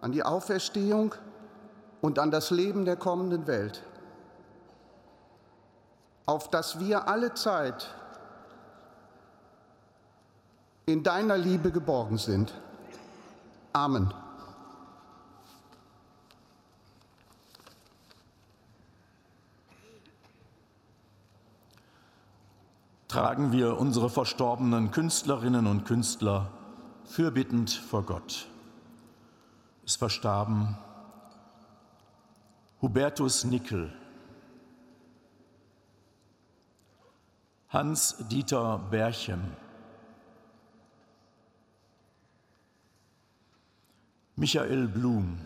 an 0.00 0.12
die 0.12 0.24
Auferstehung 0.24 1.14
und 2.06 2.20
an 2.20 2.30
das 2.30 2.52
Leben 2.52 2.84
der 2.84 2.94
kommenden 2.94 3.48
Welt, 3.48 3.82
auf 6.24 6.48
dass 6.48 6.78
wir 6.78 7.08
alle 7.08 7.34
Zeit 7.34 7.92
in 10.84 11.02
deiner 11.02 11.36
Liebe 11.36 11.72
geborgen 11.72 12.16
sind. 12.16 12.54
Amen. 13.72 14.14
Tragen 23.08 23.50
wir 23.50 23.78
unsere 23.78 24.10
verstorbenen 24.10 24.92
Künstlerinnen 24.92 25.66
und 25.66 25.84
Künstler 25.84 26.52
fürbittend 27.04 27.72
vor 27.72 28.04
Gott. 28.04 28.46
Es 29.84 29.96
verstarben 29.96 30.78
Hubertus 32.82 33.44
Nickel, 33.44 33.90
Hans-Dieter 37.68 38.78
Berchem, 38.90 39.40
Michael 44.36 44.88
Blum, 44.88 45.38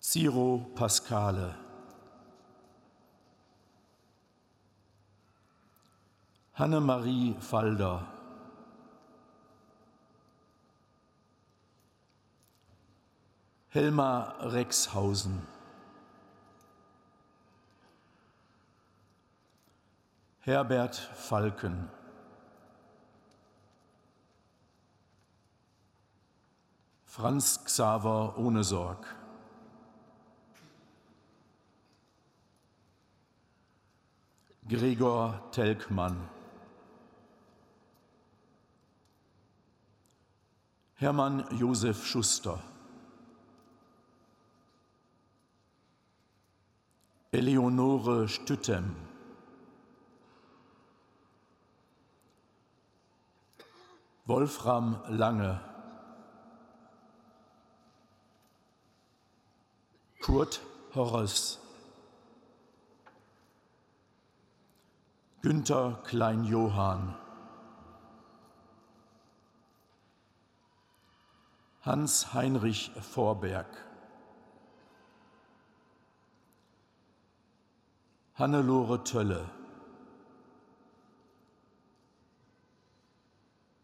Ciro 0.00 0.70
Pascale, 0.76 1.54
Hannemarie 6.54 7.34
Falder, 7.40 8.15
Helma 13.76 14.34
Rexhausen. 14.40 15.46
Herbert 20.40 20.94
Falken. 20.96 21.90
Franz 27.04 27.60
Xaver 27.66 28.38
Ohnesorg. 28.38 29.04
Gregor 34.66 35.38
Telkmann. 35.52 36.16
Hermann 40.94 41.44
Josef 41.58 42.06
Schuster. 42.06 42.58
Eleonore 47.36 48.28
Stüttem. 48.28 48.96
Wolfram 54.24 55.02
Lange. 55.08 55.60
Kurt 60.22 60.62
Horres. 60.94 61.60
Günther 65.42 66.00
Klein-Johann. 66.04 67.16
Hans-Heinrich 71.82 72.90
Vorberg. 73.12 73.66
Hannelore 78.38 79.02
Tölle. 79.02 79.50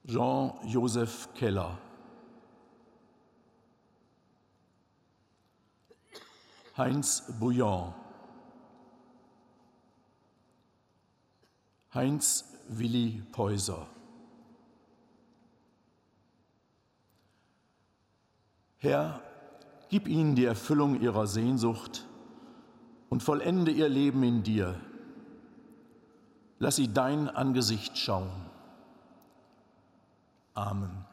Jean-Joseph 0.04 1.28
Keller. 1.34 1.78
Heinz 6.76 7.22
Bouillon. 7.40 7.94
Heinz 11.94 12.44
Willi 12.68 13.22
Peuser. 13.32 13.86
Herr, 18.78 19.22
gib 19.88 20.08
ihnen 20.08 20.34
die 20.34 20.44
Erfüllung 20.44 21.00
ihrer 21.00 21.26
Sehnsucht 21.26 22.06
und 23.12 23.22
vollende 23.22 23.70
ihr 23.70 23.90
Leben 23.90 24.22
in 24.22 24.42
dir. 24.42 24.74
Lass 26.58 26.76
sie 26.76 26.94
dein 26.94 27.28
Angesicht 27.28 27.98
schauen. 27.98 28.30
Amen. 30.54 31.04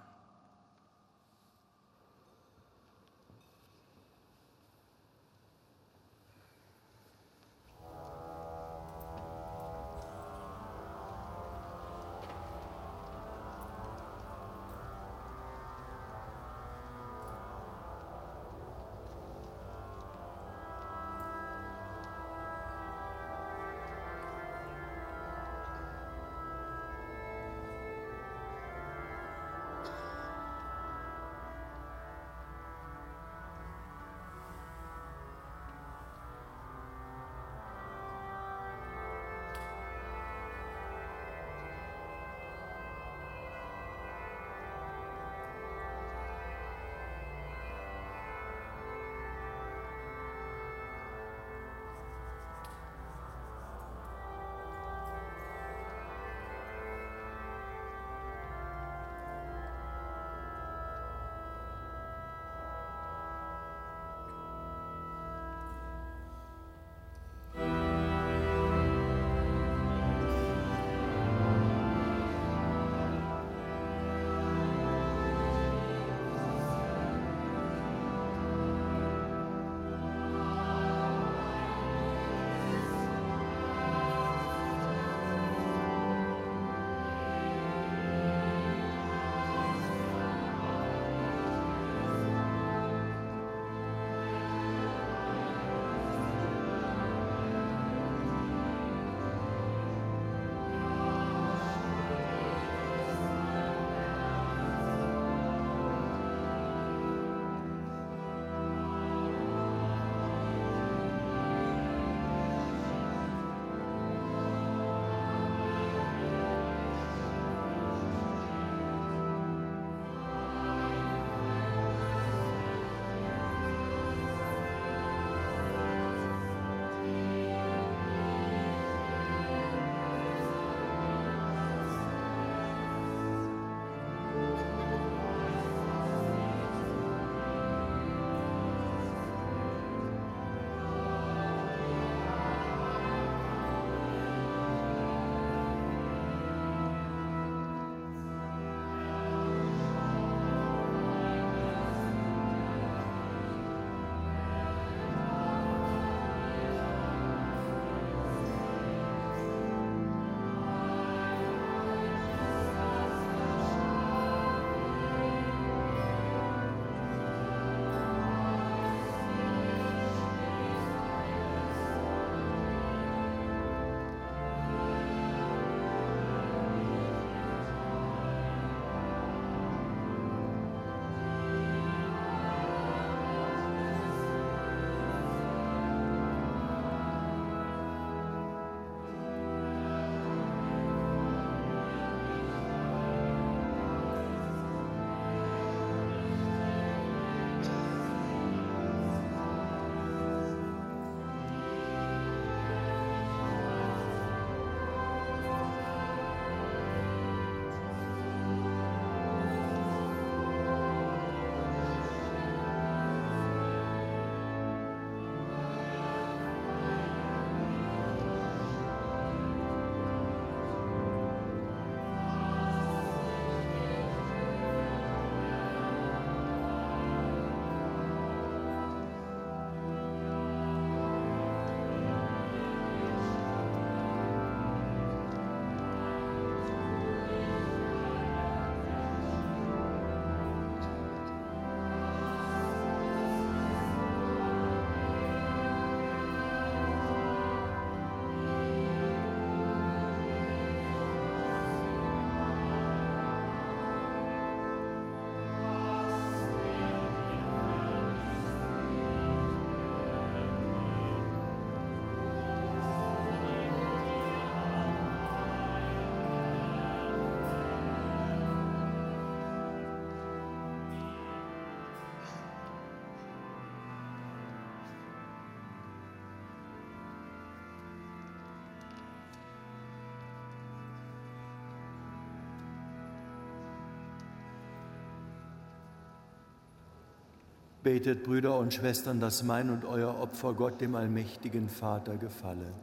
Betet, 287.83 288.23
Brüder 288.23 288.57
und 288.59 288.73
Schwestern, 288.73 289.19
dass 289.19 289.43
mein 289.43 289.69
und 289.69 289.85
euer 289.85 290.19
Opfer 290.19 290.53
Gott, 290.53 290.81
dem 290.81 290.95
allmächtigen 290.95 291.69
Vater, 291.69 292.17
gefalle. 292.17 292.73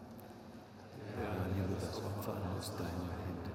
Herr, 1.19 1.47
nehme 1.55 1.77
das 1.79 1.99
Opfer 1.99 2.35
aus 2.59 2.73
deinen 2.77 2.89
Händen, 2.89 3.51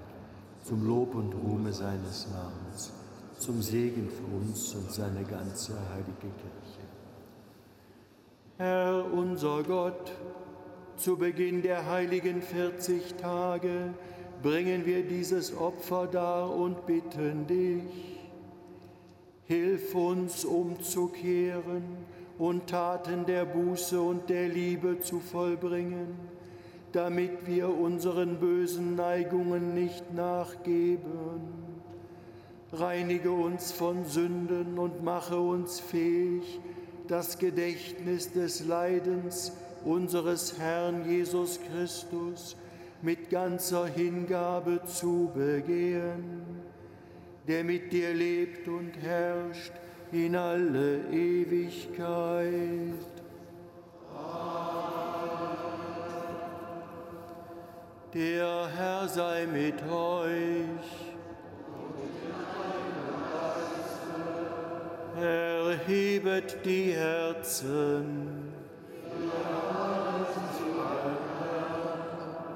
zum 0.64 0.86
Lob 0.86 1.16
und 1.16 1.34
Ruhme 1.34 1.74
seines 1.74 2.28
Namens, 2.32 2.94
zum 3.39 3.62
Segen 3.62 4.08
für 4.10 4.36
uns 4.36 4.76
und 4.76 4.92
seine 4.92 5.24
ganze 5.24 5.74
heilige 5.94 6.12
Kirche. 6.20 6.82
Herr 8.58 9.12
unser 9.12 9.64
Gott, 9.64 10.12
zu 10.96 11.18
Beginn 11.18 11.64
der 11.64 11.88
heiligen 11.89 12.44
40 12.44 13.16
Tage 13.16 13.96
bringen 14.44 14.86
wir 14.86 15.04
dieses 15.04 15.58
Opfer 15.58 16.06
dar 16.06 16.56
und 16.56 16.86
bitten 16.86 17.48
dich. 17.48 18.20
Hilf 19.52 19.95
uns 19.95 20.45
umzukehren 20.45 21.84
und 22.39 22.68
Taten 22.68 23.26
der 23.26 23.43
Buße 23.43 23.99
und 23.99 24.30
der 24.30 24.47
Liebe 24.47 25.02
zu 25.02 25.20
vollbringen, 25.20 26.16
damit 26.93 27.45
wir 27.45 27.68
unseren 27.68 28.39
bösen 28.39 28.95
Neigungen 28.95 29.74
nicht 29.74 30.14
nachgeben. 30.14 31.41
Reinige 32.72 33.34
uns 33.34 33.74
von 33.74 34.06
Sünden 34.06 34.80
und 34.80 35.04
mache 35.04 35.38
uns 35.38 35.82
fähig, 35.82 36.62
das 37.10 37.38
Gedächtnis 37.38 38.32
des 38.32 38.66
Leidens 38.66 39.52
unseres 39.84 40.60
Herrn 40.60 41.10
Jesus 41.10 41.60
Christus 41.70 42.56
mit 43.02 43.30
ganzer 43.30 43.86
Hingabe 43.86 44.80
zu 44.86 45.30
begehen, 45.36 46.61
der 47.48 47.64
mit 47.64 47.92
dir 47.92 48.14
lebt 48.14 48.68
und 48.68 48.94
herrscht 49.02 49.74
in 50.12 50.36
alle 50.36 51.00
Ewigkeit. 51.10 52.42
Der 58.14 58.68
Herr 58.76 59.08
sei 59.08 59.48
mit 59.48 59.82
euch. 59.89 61.12
Erhebet 65.18 66.58
die 66.66 66.92
Herzen. 66.92 68.52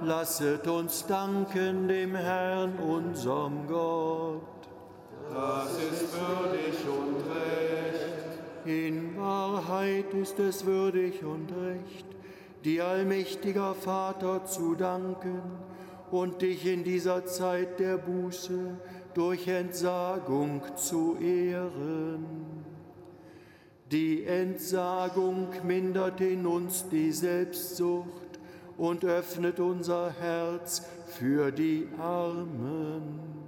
Lasset 0.03 0.67
uns 0.67 1.05
danken 1.07 1.87
dem 1.87 2.15
Herrn, 2.15 2.77
unserem 2.79 3.65
Gott. 3.67 4.54
Das 5.35 5.69
ist 5.71 6.13
würdig 6.13 6.75
und 6.87 7.17
recht. 7.29 8.39
In 8.63 9.17
Wahrheit 9.17 10.13
ist 10.13 10.39
es 10.39 10.65
würdig 10.65 11.25
und 11.25 11.51
recht, 11.51 12.05
dir 12.63 12.85
allmächtiger 12.85 13.75
Vater 13.75 14.45
zu 14.45 14.75
danken 14.75 15.41
und 16.09 16.41
dich 16.41 16.65
in 16.65 16.85
dieser 16.85 17.25
Zeit 17.25 17.81
der 17.81 17.97
Buße 17.97 18.79
durch 19.13 19.45
Entsagung 19.49 20.61
zu 20.77 21.17
ehren. 21.17 22.25
Die 23.91 24.23
Entsagung 24.23 25.49
mindert 25.63 26.21
in 26.21 26.45
uns 26.45 26.87
die 26.87 27.11
Selbstsucht 27.11 28.39
und 28.77 29.03
öffnet 29.03 29.59
unser 29.59 30.11
Herz 30.11 30.81
für 31.07 31.51
die 31.51 31.89
Armen. 31.99 33.44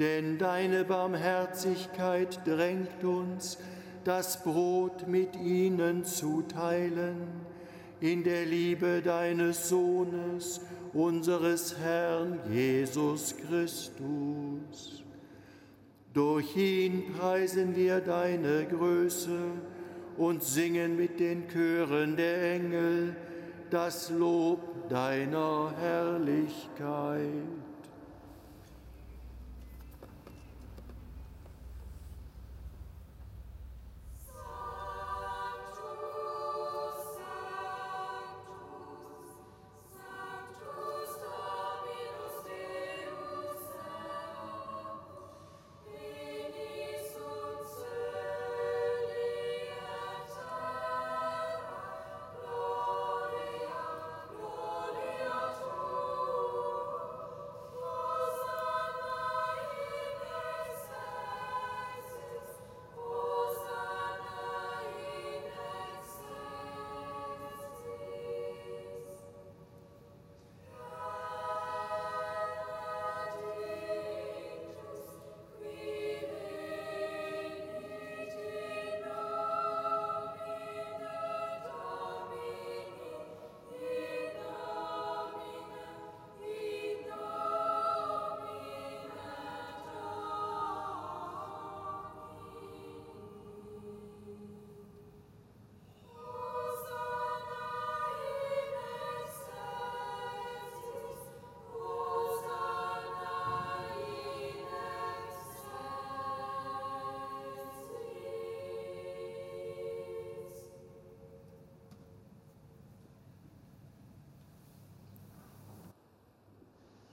Denn 0.00 0.38
deine 0.38 0.84
Barmherzigkeit 0.84 2.40
drängt 2.46 3.04
uns, 3.04 3.58
das 4.02 4.42
Brot 4.42 5.06
mit 5.06 5.36
ihnen 5.36 6.04
zu 6.04 6.40
teilen, 6.40 7.28
in 8.00 8.24
der 8.24 8.46
Liebe 8.46 9.02
deines 9.04 9.68
Sohnes, 9.68 10.62
unseres 10.94 11.76
Herrn 11.78 12.40
Jesus 12.50 13.36
Christus. 13.46 15.04
Durch 16.14 16.56
ihn 16.56 17.12
preisen 17.12 17.76
wir 17.76 18.00
deine 18.00 18.64
Größe 18.64 19.38
und 20.16 20.42
singen 20.42 20.96
mit 20.96 21.20
den 21.20 21.46
Chören 21.48 22.16
der 22.16 22.54
Engel 22.54 23.14
das 23.68 24.10
Lob 24.10 24.88
deiner 24.88 25.74
Herrlichkeit. 25.78 27.69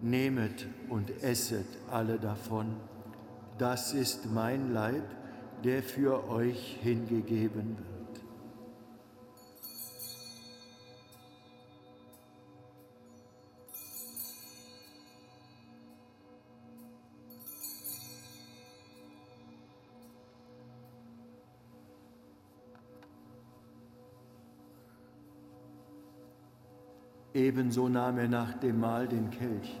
Nehmet 0.00 0.66
und 0.88 1.22
esset 1.22 1.66
alle 1.90 2.18
davon. 2.18 2.76
Das 3.58 3.92
ist 3.92 4.32
mein 4.32 4.72
Leib, 4.72 5.02
der 5.64 5.82
für 5.82 6.28
euch 6.28 6.78
hingegeben 6.80 7.76
wird. 7.76 7.88
Ebenso 27.34 27.88
nahm 27.88 28.18
er 28.18 28.28
nach 28.28 28.54
dem 28.54 28.80
Mahl 28.80 29.06
den 29.06 29.30
Kelch, 29.30 29.80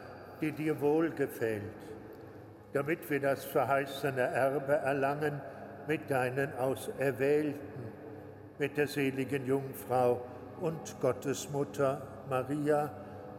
die 0.41 0.51
dir 0.51 0.79
wohlgefällt, 0.81 1.61
damit 2.73 3.09
wir 3.09 3.19
das 3.19 3.45
verheißene 3.45 4.21
Erbe 4.21 4.73
erlangen 4.73 5.41
mit 5.87 6.09
deinen 6.09 6.53
Auserwählten, 6.57 7.83
mit 8.57 8.77
der 8.77 8.87
seligen 8.87 9.45
Jungfrau 9.45 10.21
und 10.59 10.99
Gottesmutter 10.99 12.01
Maria, 12.29 12.91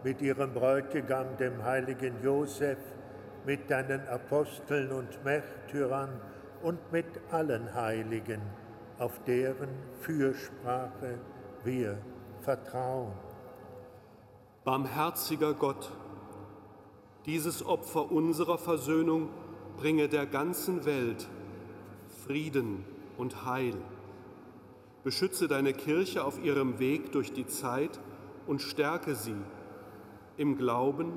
mit 0.05 0.21
ihrem 0.21 0.53
Bräutigam, 0.53 1.37
dem 1.39 1.63
heiligen 1.63 2.23
Josef, 2.23 2.79
mit 3.47 3.71
deinen 3.71 4.07
Aposteln 4.09 4.91
und 4.93 5.25
Märtyrern 5.25 6.21
und 6.63 6.93
mit 6.93 7.07
allen 7.31 7.73
Heiligen, 7.75 8.41
auf 8.99 9.21
deren 9.25 9.71
Fürsprache 10.01 11.19
wir 11.65 11.99
vertrauen. 12.41 13.13
Barmherziger 14.65 15.55
Gott, 15.55 15.91
dieses 17.27 17.65
Opfer 17.65 18.11
unserer 18.11 18.59
Versöhnung 18.59 19.29
bringe 19.77 20.09
der 20.09 20.27
ganzen 20.27 20.85
Welt 20.85 21.29
Frieden 22.27 22.85
und 23.17 23.45
Heil. 23.45 23.75
Beschütze 25.05 25.49
deine 25.49 25.73
Kirche 25.73 26.25
auf 26.25 26.43
ihrem 26.43 26.79
Weg 26.79 27.13
durch 27.13 27.33
die 27.33 27.47
Zeit 27.47 28.01
und 28.47 28.63
stärke 28.63 29.15
sie 29.15 29.35
im 30.37 30.57
Glauben 30.57 31.13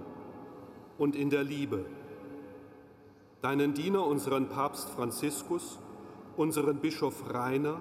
und 0.97 1.15
in 1.15 1.29
der 1.29 1.43
Liebe. 1.43 1.85
Deinen 3.41 3.73
Diener, 3.73 4.05
unseren 4.05 4.49
Papst 4.49 4.89
Franziskus, 4.89 5.79
unseren 6.37 6.77
Bischof 6.77 7.33
Rainer 7.33 7.79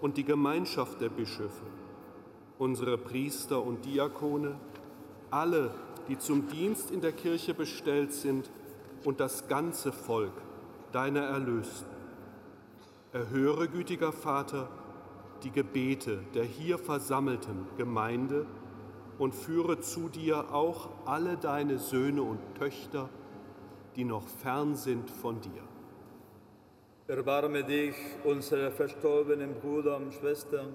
und 0.00 0.16
die 0.16 0.24
Gemeinschaft 0.24 1.00
der 1.00 1.10
Bischöfe, 1.10 1.64
unsere 2.58 2.96
Priester 2.96 3.62
und 3.62 3.84
Diakone, 3.84 4.56
alle 5.30 5.74
die 6.08 6.18
zum 6.18 6.48
Dienst 6.48 6.90
in 6.90 7.00
der 7.00 7.12
Kirche 7.12 7.54
bestellt 7.54 8.12
sind, 8.12 8.50
und 9.06 9.20
das 9.20 9.46
ganze 9.46 9.92
Volk, 9.92 10.32
deiner 10.92 11.22
Erlösten. 11.22 11.96
Erhöre, 13.12 13.68
gütiger 13.68 14.12
Vater, 14.12 14.68
die 15.42 15.50
Gebete 15.50 16.18
der 16.34 16.44
hier 16.44 16.76
versammelten 16.76 17.66
Gemeinde 17.76 18.46
und 19.18 19.34
führe 19.34 19.80
zu 19.80 20.08
dir 20.08 20.52
auch 20.52 20.88
alle 21.06 21.36
deine 21.36 21.78
Söhne 21.78 22.22
und 22.22 22.40
Töchter, 22.58 23.08
die 23.94 24.04
noch 24.04 24.26
fern 24.26 24.74
sind 24.74 25.08
von 25.08 25.40
dir. 25.40 25.62
Erbarme 27.06 27.62
dich 27.62 27.94
unsere 28.24 28.72
verstorbenen 28.72 29.54
Brüder 29.54 29.96
und 29.98 30.12
Schwestern 30.12 30.74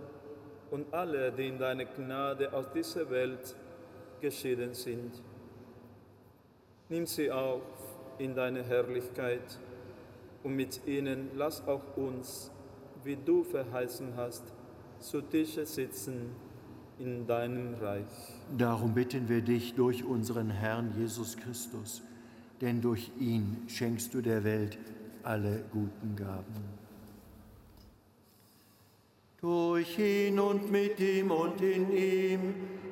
und 0.71 0.93
alle, 0.93 1.34
die 1.34 1.49
in 1.49 1.59
deine 1.59 1.86
Gnade 1.86 2.53
aus 2.53 2.71
dieser 2.71 3.09
Welt 3.09 3.55
geschieden 4.22 4.74
sind. 4.74 5.11
Nimm 6.89 7.05
sie 7.05 7.32
auf 7.32 7.61
in 8.17 8.36
deine 8.36 8.63
Herrlichkeit 8.63 9.59
und 10.43 10.55
mit 10.55 10.82
ihnen 10.86 11.30
lass 11.36 11.65
auch 11.67 11.97
uns, 11.97 12.51
wie 13.03 13.15
du 13.15 13.43
verheißen 13.43 14.15
hast, 14.15 14.43
zu 14.99 15.22
Tische 15.22 15.65
sitzen 15.65 16.36
in 16.99 17.26
deinem 17.26 17.74
Reich. 17.76 18.36
Darum 18.57 18.93
bitten 18.93 19.28
wir 19.28 19.41
dich 19.41 19.74
durch 19.74 20.03
unseren 20.03 20.49
Herrn 20.51 20.93
Jesus 20.97 21.36
Christus, 21.38 22.01
denn 22.61 22.82
durch 22.82 23.11
ihn 23.19 23.63
schenkst 23.67 24.13
du 24.13 24.22
der 24.22 24.43
Welt 24.43 24.78
alle 25.24 25.63
guten 25.72 26.15
Gaben. 26.15 26.82
Durch 29.39 29.97
ihn 29.97 30.39
und 30.39 30.72
mit 30.72 30.99
ihm 30.99 31.32
und 31.32 31.59
in 31.61 31.91
ihm 31.91 32.53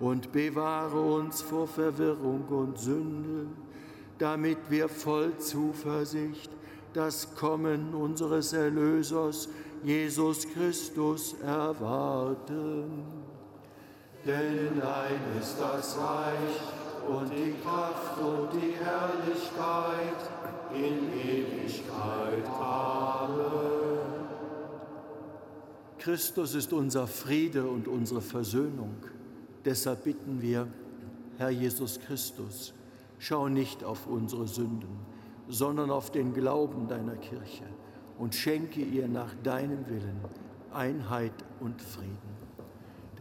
und 0.00 0.32
bewahre 0.32 1.00
uns 1.00 1.42
vor 1.42 1.66
Verwirrung 1.66 2.44
und 2.48 2.78
Sünde, 2.78 3.46
damit 4.18 4.58
wir 4.68 4.88
voll 4.88 5.36
Zuversicht 5.38 6.50
das 6.92 7.34
Kommen 7.34 7.94
unseres 7.94 8.52
Erlösers 8.52 9.48
Jesus 9.82 10.46
Christus 10.48 11.34
erwarten. 11.42 13.04
Denn 14.24 14.80
dein 14.80 15.40
ist 15.40 15.56
das 15.60 15.98
Reich 15.98 17.08
und 17.08 17.30
die 17.30 17.54
Kraft 17.62 18.18
und 18.18 18.48
die 18.54 18.72
Herrlichkeit 18.72 20.30
in 20.72 21.12
Ewigkeit. 21.12 22.48
Amen. 22.58 23.74
Christus 25.98 26.54
ist 26.54 26.72
unser 26.72 27.06
Friede 27.06 27.66
und 27.66 27.88
unsere 27.88 28.20
Versöhnung. 28.20 28.96
Deshalb 29.64 30.04
bitten 30.04 30.42
wir, 30.42 30.68
Herr 31.38 31.50
Jesus 31.50 31.98
Christus, 32.00 32.74
schau 33.18 33.48
nicht 33.48 33.82
auf 33.82 34.06
unsere 34.06 34.46
Sünden, 34.46 34.98
sondern 35.48 35.90
auf 35.90 36.10
den 36.10 36.34
Glauben 36.34 36.88
deiner 36.88 37.16
Kirche 37.16 37.64
und 38.18 38.34
schenke 38.34 38.80
ihr 38.80 39.08
nach 39.08 39.34
deinem 39.42 39.88
Willen 39.88 40.20
Einheit 40.72 41.32
und 41.60 41.80
Frieden. 41.80 42.34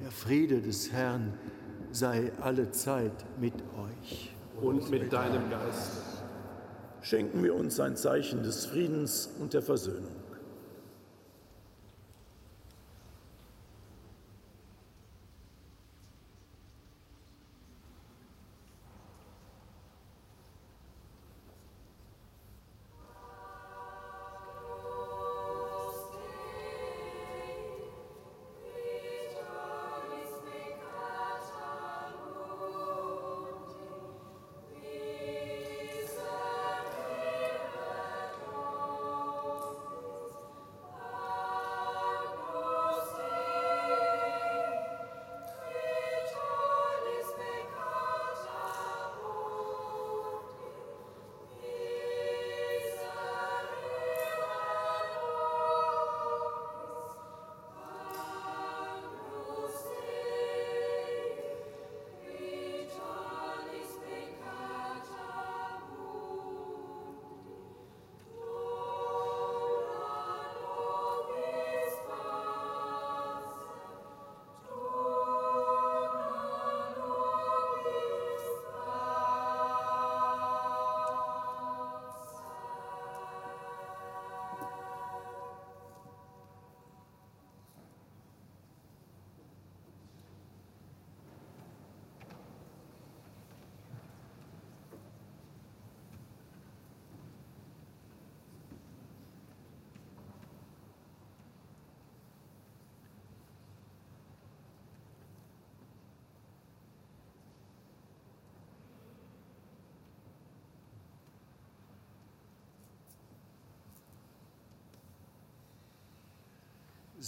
Der 0.01 0.11
Friede 0.11 0.61
des 0.61 0.91
Herrn 0.91 1.33
sei 1.91 2.31
alle 2.41 2.71
Zeit 2.71 3.25
mit 3.39 3.53
euch. 3.53 4.35
Und 4.61 4.89
mit 4.89 5.13
deinem 5.13 5.49
Geist. 5.49 6.23
Schenken 7.01 7.43
wir 7.43 7.55
uns 7.55 7.79
ein 7.79 7.95
Zeichen 7.95 8.43
des 8.43 8.65
Friedens 8.65 9.29
und 9.39 9.53
der 9.53 9.61
Versöhnung. 9.61 10.22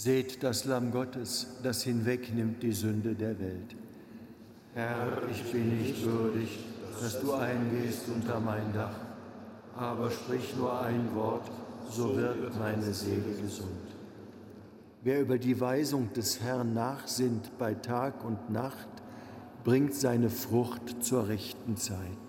Seht 0.06 0.44
das 0.44 0.64
Lamm 0.66 0.92
Gottes, 0.92 1.48
das 1.64 1.82
hinwegnimmt 1.82 2.62
die 2.62 2.70
Sünde 2.70 3.16
der 3.16 3.40
Welt. 3.40 3.74
Herr, 4.72 5.20
ich 5.28 5.42
bin 5.50 5.78
nicht 5.78 6.00
würdig, 6.04 6.60
dass 7.00 7.20
du 7.20 7.32
eingehst 7.32 8.02
unter 8.14 8.38
mein 8.38 8.72
Dach, 8.72 8.94
aber 9.76 10.08
sprich 10.12 10.54
nur 10.56 10.80
ein 10.80 11.12
Wort, 11.16 11.50
so 11.90 12.16
wird 12.16 12.56
meine 12.56 12.94
Seele 12.94 13.34
gesund. 13.42 13.96
Wer 15.02 15.22
über 15.22 15.38
die 15.38 15.60
Weisung 15.60 16.12
des 16.12 16.40
Herrn 16.40 16.72
nachsinnt 16.72 17.58
bei 17.58 17.74
Tag 17.74 18.24
und 18.24 18.48
Nacht, 18.48 18.86
bringt 19.64 19.92
seine 19.92 20.30
Frucht 20.30 21.02
zur 21.02 21.26
rechten 21.26 21.76
Zeit. 21.76 22.25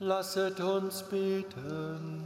Lasset 0.00 0.60
uns 0.60 1.02
beten. 1.02 2.22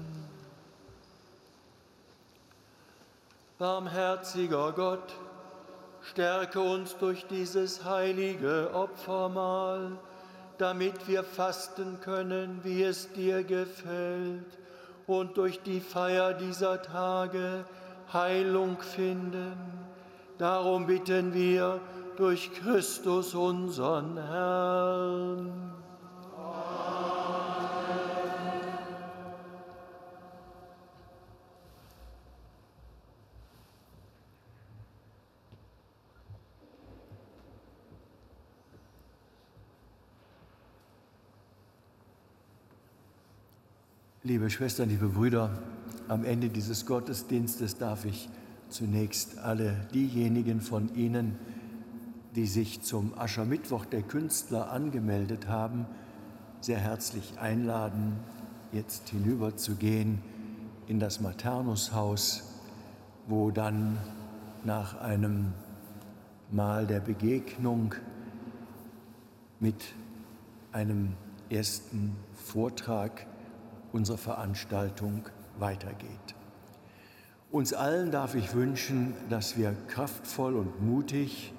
Barmherziger 3.59 4.73
Gott, 4.73 5.15
stärke 6.03 6.61
uns 6.61 6.95
durch 6.99 7.25
dieses 7.29 7.83
heilige 7.83 8.69
Opfermahl, 8.75 9.93
damit 10.59 11.09
wir 11.09 11.25
fasten 11.25 11.99
können, 12.03 12.61
wie 12.63 12.83
es 12.83 13.11
dir 13.15 13.43
gefällt, 13.43 14.59
und 15.07 15.39
durch 15.39 15.63
die 15.63 15.81
Feier 15.81 16.35
dieser 16.35 16.83
Tage 16.83 17.65
Heilung 18.13 18.77
finden. 18.81 19.57
Darum 20.37 20.87
bitten 20.87 21.33
wir 21.33 21.81
durch 22.19 22.53
Christus 22.53 23.35
unseren 23.35 24.19
Herrn. 24.19 25.82
Liebe 44.25 44.51
Schwestern, 44.51 44.89
liebe 44.89 45.09
Brüder, 45.09 45.51
am 46.07 46.25
Ende 46.25 46.49
dieses 46.49 46.87
Gottesdienstes 46.87 47.79
darf 47.79 48.05
ich 48.05 48.29
zunächst 48.69 49.39
alle 49.39 49.75
diejenigen 49.93 50.61
von 50.61 50.95
Ihnen, 50.95 51.37
die 52.37 52.47
sich 52.47 52.83
zum 52.83 53.19
Aschermittwoch 53.19 53.85
der 53.85 54.03
Künstler 54.03 54.71
angemeldet 54.71 55.49
haben, 55.49 55.87
sehr 56.61 56.79
herzlich 56.79 57.41
einladen, 57.41 58.13
jetzt 58.71 59.09
hinüberzugehen 59.09 60.21
in 60.87 61.01
das 61.01 61.21
Maternushaus, 61.21 62.45
wo 63.27 63.51
dann 63.51 63.99
nach 64.63 65.01
einem 65.01 65.53
Mahl 66.53 66.87
der 66.87 67.01
Begegnung 67.01 67.97
mit 69.59 69.83
einem 70.71 71.15
ersten 71.51 72.15
Vortrag 72.35 73.27
unsere 73.93 74.19
Veranstaltung 74.19 75.29
weitergeht. 75.59 76.35
Uns 77.51 77.75
allen 77.75 78.11
darf 78.11 78.35
ich 78.35 78.55
wünschen, 78.55 79.15
dass 79.29 79.59
wir 79.59 79.75
kraftvoll 79.89 80.57
und 80.57 80.83
mutig 80.83 81.53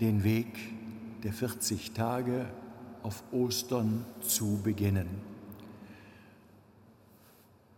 den 0.00 0.24
Weg 0.24 0.58
der 1.22 1.32
40 1.32 1.92
Tage 1.92 2.46
auf 3.02 3.22
Ostern 3.30 4.04
zu 4.20 4.60
beginnen. 4.62 5.08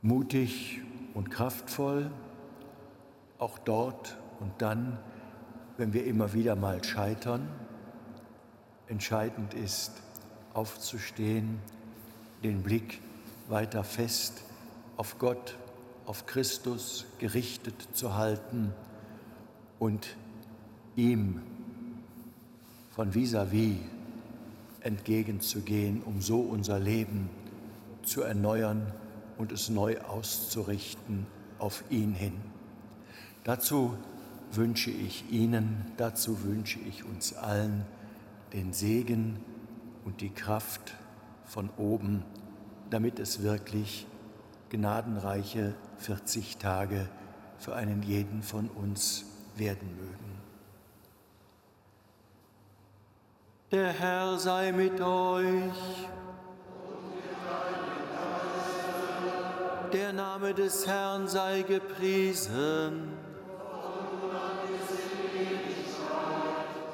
Mutig 0.01 0.81
und 1.13 1.31
kraftvoll, 1.31 2.11
auch 3.39 3.59
dort 3.59 4.17
und 4.41 4.53
dann, 4.59 4.99
wenn 5.77 5.93
wir 5.93 6.07
immer 6.07 6.33
wieder 6.33 6.57
mal 6.57 6.83
scheitern. 6.83 7.47
Entscheidend 8.87 9.53
ist, 9.53 9.93
aufzustehen, 10.55 11.59
den 12.43 12.63
Blick 12.63 13.03
weiter 13.49 13.85
fest 13.85 14.43
auf 14.97 15.19
Gott, 15.19 15.57
auf 16.07 16.27
Christus 16.27 17.07
gerichtet 17.19 17.89
zu 17.93 18.15
halten 18.15 18.73
und 19.79 20.17
ihm 20.97 21.43
von 22.91 23.13
vis-à-vis 23.13 23.77
-vis 23.77 23.79
entgegenzugehen, 24.81 26.03
um 26.03 26.21
so 26.21 26.41
unser 26.41 26.79
Leben 26.79 27.31
zu 28.03 28.23
erneuern 28.23 28.93
und 29.37 29.53
es 29.53 29.69
neu 29.69 29.99
auszurichten 30.01 31.27
auf 31.59 31.85
ihn 31.91 32.13
hin. 32.13 32.35
Dazu 33.45 33.95
wünsche 34.53 34.91
ich 34.91 35.31
Ihnen, 35.31 35.85
dazu 35.97 36.43
wünsche 36.45 36.79
ich 36.81 37.05
uns 37.05 37.35
allen 37.35 37.85
den 38.53 38.73
Segen 38.73 39.39
und 40.05 40.21
die 40.21 40.31
Kraft 40.31 40.95
von 41.45 41.71
oben 41.77 42.25
damit 42.91 43.19
es 43.19 43.43
wirklich 43.43 44.07
gnadenreiche 44.71 45.75
40 45.99 46.59
Tage 46.59 47.09
für 47.59 47.75
einen 47.75 48.03
jeden 48.03 48.43
von 48.43 48.69
uns 48.69 49.25
werden 49.57 49.97
mögen. 49.97 50.39
Der 53.71 53.93
Herr 53.93 54.39
sei 54.39 54.73
mit 54.73 55.01
euch. 55.01 56.09
Der 59.93 60.13
Name 60.13 60.55
des 60.55 60.87
Herrn 60.87 61.29
sei 61.29 61.63
gepriesen. 61.63 63.13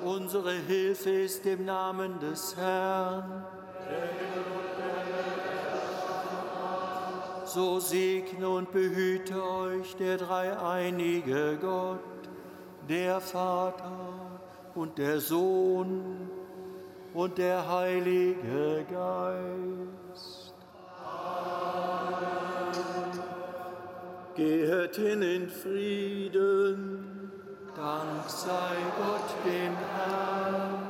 Unsere 0.04 0.52
Hilfe 0.52 1.10
ist 1.10 1.46
im 1.46 1.64
Namen 1.64 2.18
des 2.20 2.56
Herrn. 2.56 3.44
So 7.54 7.78
segne 7.78 8.48
und 8.48 8.72
behüte 8.72 9.40
euch 9.40 9.94
der 9.94 10.16
dreieinige 10.18 11.56
Gott, 11.60 12.00
der 12.88 13.20
Vater 13.20 14.40
und 14.74 14.98
der 14.98 15.20
Sohn 15.20 16.28
und 17.14 17.38
der 17.38 17.68
Heilige 17.70 18.84
Geist. 18.90 20.54
Amen. 21.04 22.24
Geht 24.34 24.96
hin 24.96 25.22
in 25.22 25.48
Frieden, 25.48 27.30
Dank 27.76 28.28
sei 28.28 28.76
Gott 28.98 29.44
dem 29.44 29.76
Herrn. 29.76 30.83